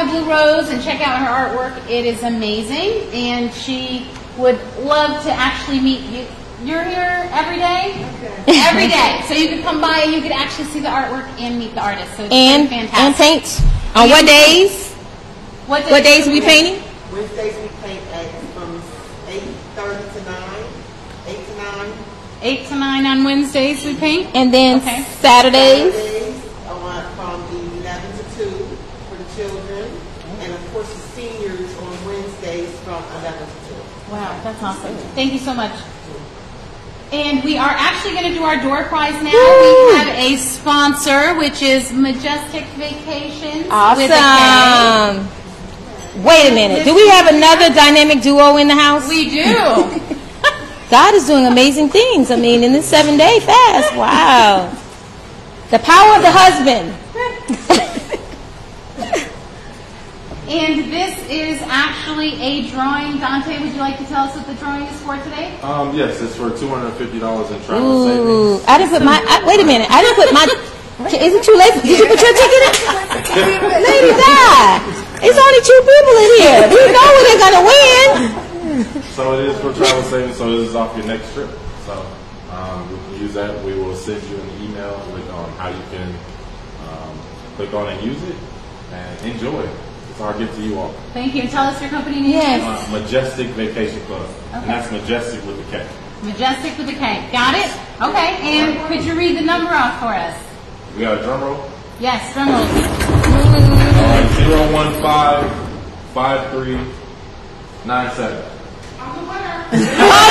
by 0.05 0.11
Blue 0.11 0.29
Rose 0.29 0.69
and 0.69 0.81
check 0.83 1.01
out 1.01 1.19
her 1.19 1.27
artwork. 1.27 1.89
It 1.89 2.05
is 2.05 2.23
amazing, 2.23 3.09
and 3.13 3.53
she 3.53 4.07
would 4.37 4.59
love 4.79 5.23
to 5.23 5.31
actually 5.31 5.79
meet 5.79 6.01
you. 6.09 6.25
You're 6.63 6.83
here 6.83 7.29
every 7.31 7.57
day, 7.57 7.93
every 8.47 8.87
day. 8.87 9.21
So 9.27 9.33
you 9.33 9.49
could 9.49 9.63
come 9.63 9.81
by 9.81 10.01
and 10.05 10.13
you 10.13 10.21
could 10.21 10.31
actually 10.31 10.65
see 10.65 10.79
the 10.79 10.87
artwork 10.89 11.27
and 11.39 11.57
meet 11.59 11.73
the 11.73 11.81
artist. 11.81 12.15
So 12.15 12.23
it's 12.23 12.33
And 12.33 12.67
pretty 12.67 12.87
and 12.93 13.15
paint. 13.15 13.61
On 13.95 14.09
what 14.09 14.25
days? 14.25 14.93
what, 15.67 15.83
What 15.89 16.03
days 16.03 16.27
are 16.27 16.31
we 16.31 16.41
painting? 16.41 16.81
Wednesdays 17.11 17.55
we 17.57 17.67
paint 17.81 18.01
at 18.13 18.29
from 18.53 18.81
eight 19.29 19.43
thirty 19.75 20.03
to 20.19 20.25
nine, 20.25 20.65
eight 21.27 21.45
to 21.45 21.57
nine. 21.57 21.93
Eight 22.41 22.67
to 22.67 22.75
nine 22.75 23.05
on 23.07 23.23
Wednesdays 23.23 23.83
we 23.85 23.95
paint. 23.95 24.35
And 24.35 24.53
then 24.53 24.77
Okay. 24.79 25.03
Saturdays. 25.21 25.93
Saturdays, 25.93 26.43
I 26.67 26.73
want 26.73 27.07
from 27.15 27.41
eleven 27.79 28.11
to 28.17 28.23
two 28.37 28.51
for 29.09 29.15
the 29.15 29.27
children, 29.35 29.89
and 30.41 30.53
of 30.53 30.71
course 30.73 30.91
the 30.93 30.99
seniors 31.17 31.75
on 31.77 32.05
Wednesdays 32.05 32.69
from 32.81 33.01
eleven 33.21 33.47
to 33.47 33.69
two. 33.69 33.81
Wow, 34.11 34.35
that's 34.45 34.62
awesome. 34.62 34.95
Thank 35.15 35.34
you 35.34 35.39
so 35.39 35.55
much. 35.55 35.73
And 37.12 37.43
we 37.43 37.58
are 37.58 37.69
actually 37.69 38.13
going 38.13 38.31
to 38.31 38.34
do 38.34 38.43
our 38.43 38.62
door 38.62 38.84
prize 38.84 39.13
now. 39.23 39.31
Woo! 39.31 39.88
We 39.88 39.95
have 39.95 40.08
a 40.08 40.36
sponsor, 40.38 41.36
which 41.38 41.62
is 41.63 41.91
Majestic 41.91 42.65
Vacations. 42.77 43.63
with 43.63 44.12
a 44.12 44.13
K. 44.13 44.19
Awesome. 44.21 45.27
Wait 46.23 46.51
a 46.51 46.53
minute. 46.53 46.86
Do 46.86 46.95
we 46.95 47.08
have 47.10 47.27
another 47.34 47.73
dynamic 47.73 48.21
duo 48.21 48.58
in 48.58 48.67
the 48.67 48.75
house? 48.75 49.10
We 49.10 49.29
do. 49.31 49.43
God 50.91 51.15
is 51.15 51.25
doing 51.25 51.47
amazing 51.47 51.89
things. 51.89 52.29
I 52.29 52.36
mean, 52.36 52.63
in 52.63 52.71
this 52.71 52.86
seven 52.86 53.17
day 53.17 53.39
fast. 53.39 53.95
Wow. 53.95 54.69
The 55.71 55.79
power 55.79 56.15
of 56.17 56.21
the 56.21 56.31
husband. 56.31 56.95
And 60.47 60.91
this 60.91 61.17
is 61.29 61.62
actually 61.65 62.39
a 62.41 62.69
drawing. 62.69 63.17
Dante, 63.17 63.58
would 63.60 63.73
you 63.73 63.79
like 63.79 63.97
to 63.97 64.05
tell 64.05 64.29
us 64.29 64.36
what 64.36 64.45
the 64.45 64.53
drawing 64.55 64.86
is 64.86 65.01
for 65.01 65.17
today? 65.23 65.58
Um, 65.62 65.95
yes, 65.95 66.21
it's 66.21 66.36
for 66.36 66.49
two 66.53 66.69
hundred 66.69 66.93
and 66.93 66.97
fifty 66.97 67.19
dollars 67.19 67.49
in 67.49 67.62
travel 67.63 68.05
Ooh. 68.05 68.58
savings. 68.58 68.67
I 68.67 68.77
didn't 68.77 68.93
put 68.93 69.03
my. 69.03 69.17
I, 69.25 69.41
wait 69.47 69.60
a 69.60 69.65
minute. 69.65 69.89
I 69.89 70.01
didn't 70.01 70.17
put 70.21 70.34
my. 70.34 70.45
Is 71.10 71.34
it 71.34 71.43
too 71.43 71.58
late? 71.58 71.73
Did 71.81 71.97
you 71.97 72.08
put 72.08 72.21
your 72.21 72.34
ticket 72.38 72.62
in? 72.62 72.73
Lady 73.84 74.12
Di. 74.13 75.05
It's 75.25 75.39
only 75.41 75.62
two 75.65 75.81
people 75.81 76.15
in 76.21 76.29
here. 76.39 76.62
We 76.69 76.81
know 76.93 77.05
when 77.10 77.23
they're 77.25 77.41
gonna 77.41 77.63
win. 77.65 79.01
So 79.17 79.34
it 79.39 79.49
is 79.49 79.60
for 79.60 79.73
travel 79.73 80.03
savings. 80.03 80.38
So 80.38 80.51
this 80.58 80.69
is 80.69 80.75
off 80.75 80.95
your 80.95 81.08
next 81.08 81.34
trip. 81.34 81.49
So 81.86 82.05
um, 82.51 82.91
we 82.91 82.97
can 82.97 83.21
use 83.21 83.34
that. 83.34 83.63
We 83.65 83.73
will 83.73 83.95
send 83.95 84.21
you 84.29 84.38
an 84.38 84.49
email 84.63 84.93
with 85.12 85.29
on 85.31 85.49
how 85.58 85.69
you 85.69 85.84
can 85.89 86.13
um, 86.88 87.17
click 87.55 87.73
on 87.73 87.88
and 87.91 88.03
use 88.05 88.21
it 88.23 88.36
and 88.91 89.25
enjoy 89.25 89.67
it. 90.15 90.21
It's 90.21 90.21
our 90.21 90.38
gift 90.38 90.56
to 90.56 90.62
you 90.63 90.80
all. 90.80 90.91
Thank 91.13 91.36
you. 91.36 91.41
And 91.41 91.51
tell 91.51 91.65
us 91.65 91.80
your 91.82 91.89
company 91.89 92.21
name. 92.21 92.32
Yes. 92.32 92.88
Uh, 92.88 92.91
Majestic 92.91 93.47
Vacation 93.49 93.99
Club, 94.06 94.21
Okay. 94.21 94.58
and 94.58 94.69
that's 94.69 94.91
Majestic 94.91 95.45
with 95.45 95.58
the 95.58 95.78
K. 95.78 95.88
Majestic 96.23 96.78
with 96.78 96.88
the 96.88 96.93
K. 96.93 97.30
Got 97.32 97.56
it? 97.56 97.71
Okay. 98.01 98.60
And 98.60 98.88
could 98.88 99.04
you 99.06 99.15
read 99.17 99.38
the 99.38 99.41
number 99.41 99.71
off 99.71 99.99
for 99.99 100.08
us? 100.13 100.36
We 100.95 101.01
got 101.01 101.19
a 101.19 101.23
drum 101.23 101.41
roll. 101.41 101.69
Yes, 101.99 102.34
drum 102.34 102.49
roll. 102.49 102.58
All 102.58 102.65
right, 104.04 104.32
zero 104.38 104.73
one 104.73 104.93
five 105.01 105.51
five 106.13 106.49
three 106.51 106.80
nine 107.86 108.12
seven. 108.15 108.43
Are 108.99 109.78
you 109.78 109.86
serious? 109.86 110.24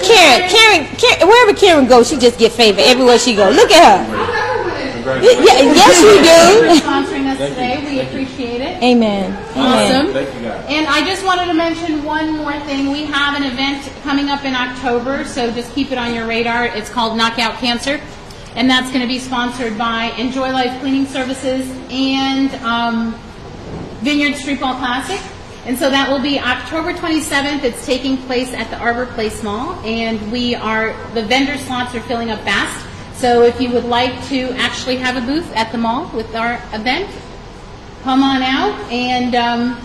Karen, 0.00 0.48
Karen, 0.48 0.96
Karen, 0.96 1.28
wherever 1.28 1.58
Karen 1.58 1.86
goes, 1.86 2.08
she 2.08 2.16
just 2.16 2.38
get 2.38 2.52
favor 2.52 2.80
everywhere 2.84 3.18
she 3.18 3.34
go. 3.34 3.48
Look 3.50 3.70
at 3.70 4.06
her. 4.06 4.14
Y- 4.18 4.92
Congratulations. 4.92 5.46
Yeah, 5.46 5.72
yes, 5.72 6.02
you 6.02 6.80
do. 6.80 6.80
Sponsoring 6.86 7.26
us 7.28 7.38
today. 7.38 7.84
We 7.88 8.00
appreciate 8.00 8.60
it. 8.60 8.82
Amen. 8.82 9.32
Amen. 9.56 10.02
Awesome. 10.02 10.12
Thank 10.12 10.34
you, 10.34 10.42
guys. 10.48 10.64
And 10.68 10.86
I 10.86 11.00
just 11.06 11.24
wanted 11.24 11.46
to 11.46 11.54
mention 11.54 12.04
one 12.04 12.36
more 12.36 12.58
thing. 12.60 12.90
We 12.90 13.04
have 13.06 13.34
an 13.40 13.44
event 13.44 13.90
coming 14.02 14.28
up 14.28 14.44
in 14.44 14.54
October, 14.54 15.24
so 15.24 15.50
just 15.50 15.72
keep 15.74 15.92
it 15.92 15.98
on 15.98 16.14
your 16.14 16.26
radar. 16.26 16.66
It's 16.66 16.90
called 16.90 17.16
Knockout 17.16 17.54
Cancer, 17.54 18.00
and 18.54 18.68
that's 18.68 18.88
going 18.90 19.00
to 19.00 19.06
be 19.08 19.18
sponsored 19.18 19.78
by 19.78 20.06
Enjoy 20.18 20.50
Life 20.52 20.78
Cleaning 20.80 21.06
Services 21.06 21.70
and 21.90 22.54
um, 22.56 23.14
Vineyard 24.02 24.34
Street 24.36 24.60
Ball 24.60 24.74
Classic. 24.76 25.20
And 25.68 25.76
so 25.76 25.90
that 25.90 26.08
will 26.10 26.22
be 26.22 26.40
October 26.40 26.94
27th. 26.94 27.62
It's 27.62 27.84
taking 27.84 28.16
place 28.16 28.54
at 28.54 28.70
the 28.70 28.78
Arbor 28.78 29.04
Place 29.04 29.42
Mall, 29.42 29.74
and 29.84 30.32
we 30.32 30.54
are 30.54 30.96
the 31.12 31.22
vendor 31.22 31.58
slots 31.58 31.94
are 31.94 32.00
filling 32.00 32.30
up 32.30 32.40
fast. 32.40 32.86
So 33.20 33.42
if 33.42 33.60
you 33.60 33.70
would 33.72 33.84
like 33.84 34.24
to 34.28 34.50
actually 34.52 34.96
have 34.96 35.22
a 35.22 35.26
booth 35.26 35.54
at 35.54 35.70
the 35.70 35.76
mall 35.76 36.10
with 36.16 36.34
our 36.34 36.54
event, 36.72 37.10
come 38.02 38.22
on 38.22 38.42
out 38.42 38.80
and 38.90 39.34
um, 39.34 39.78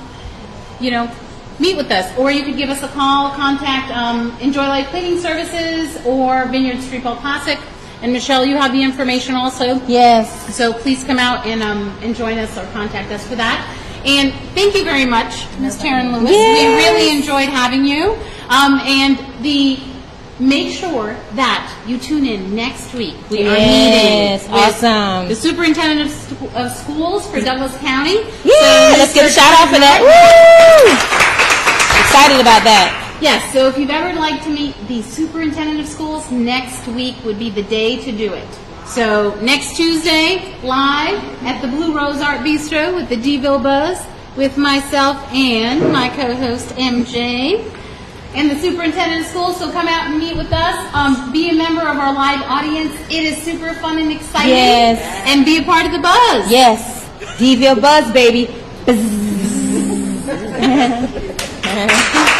you 0.79 0.89
know 0.89 1.11
meet 1.59 1.75
with 1.75 1.91
us 1.91 2.17
or 2.17 2.31
you 2.31 2.43
could 2.45 2.55
give 2.55 2.69
us 2.69 2.81
a 2.83 2.87
call 2.87 3.31
contact 3.31 3.91
um, 3.91 4.31
enjoy 4.39 4.65
life 4.67 4.87
cleaning 4.87 5.19
services 5.19 6.03
or 6.05 6.45
vineyard 6.47 6.79
street 6.81 7.03
ball 7.03 7.15
classic 7.17 7.59
and 8.01 8.13
michelle 8.13 8.45
you 8.45 8.55
have 8.55 8.71
the 8.71 8.81
information 8.81 9.35
also 9.35 9.75
Yes. 9.87 10.55
so 10.55 10.73
please 10.73 11.03
come 11.03 11.19
out 11.19 11.45
and, 11.45 11.61
um, 11.61 11.89
and 12.01 12.15
join 12.15 12.37
us 12.37 12.57
or 12.57 12.65
contact 12.71 13.11
us 13.11 13.27
for 13.27 13.35
that 13.35 13.59
and 14.05 14.33
thank 14.55 14.75
you 14.75 14.83
very 14.83 15.05
much 15.05 15.47
ms 15.59 15.77
taryn 15.81 16.11
lewis 16.13 16.31
Yes. 16.31 16.57
we 16.59 16.83
really 16.83 17.17
enjoyed 17.17 17.49
having 17.49 17.85
you 17.85 18.17
um, 18.49 18.79
and 18.85 19.17
the 19.43 19.79
make 20.39 20.73
sure 20.73 21.15
that 21.35 21.71
you 21.87 21.97
tune 21.97 22.25
in 22.25 22.53
next 22.55 22.93
week. 22.93 23.15
We 23.29 23.39
are 23.47 23.55
Yes, 23.55 24.41
meeting 24.43 24.51
with 24.51 24.83
awesome. 24.83 25.29
the 25.29 25.35
superintendent 25.35 26.09
of, 26.09 26.55
of 26.55 26.71
schools 26.75 27.27
for 27.29 27.39
Douglas 27.39 27.71
County. 27.77 28.17
Yeah, 28.43 28.91
So, 28.91 28.97
let's 28.99 29.13
get 29.13 29.25
a 29.29 29.29
shout 29.31 29.53
out 29.53 29.69
for 29.69 29.79
that. 29.79 30.01
Woo! 30.01 30.91
Excited 32.03 32.41
about 32.41 32.63
that. 32.65 33.17
Yes, 33.21 33.53
so 33.53 33.67
if 33.69 33.77
you've 33.77 33.89
ever 33.91 34.19
liked 34.19 34.43
to 34.45 34.49
meet 34.49 34.75
the 34.87 35.01
superintendent 35.03 35.79
of 35.79 35.87
schools, 35.87 36.29
next 36.31 36.85
week 36.87 37.15
would 37.23 37.39
be 37.39 37.49
the 37.49 37.63
day 37.63 38.01
to 38.03 38.11
do 38.11 38.33
it. 38.33 38.47
So 38.85 39.33
next 39.41 39.75
Tuesday, 39.75 40.55
live 40.61 41.23
at 41.43 41.61
the 41.61 41.67
Blue 41.67 41.95
Rose 41.95 42.21
Art 42.21 42.41
Bistro 42.41 42.93
with 42.93 43.09
the 43.09 43.15
DVille 43.15 43.63
Buzz, 43.63 44.05
with 44.37 44.57
myself 44.57 45.17
and 45.33 45.91
my 45.91 46.09
co-host 46.09 46.69
MJ, 46.75 47.71
and 48.35 48.51
the 48.51 48.55
superintendent 48.55 49.21
of 49.21 49.27
schools. 49.27 49.57
So 49.57 49.71
come 49.71 49.87
out 49.87 50.07
and 50.07 50.19
meet 50.19 50.35
with 50.35 50.51
us. 50.51 50.93
Um, 50.93 51.31
be 51.31 51.49
a 51.49 51.53
member 51.53 51.81
of 51.81 51.97
our 51.97 52.13
live 52.13 52.41
audience. 52.43 52.93
It 53.09 53.23
is 53.23 53.41
super 53.41 53.73
fun 53.75 53.97
and 53.97 54.11
exciting. 54.11 54.51
Yes. 54.51 54.99
And 55.27 55.45
be 55.45 55.57
a 55.57 55.63
part 55.63 55.85
of 55.85 55.91
the 55.91 55.99
buzz. 55.99 56.51
Yes. 56.51 57.09
DVille 57.39 57.81
Buzz, 57.81 58.11
baby. 58.11 58.53
Buzz. 58.85 58.99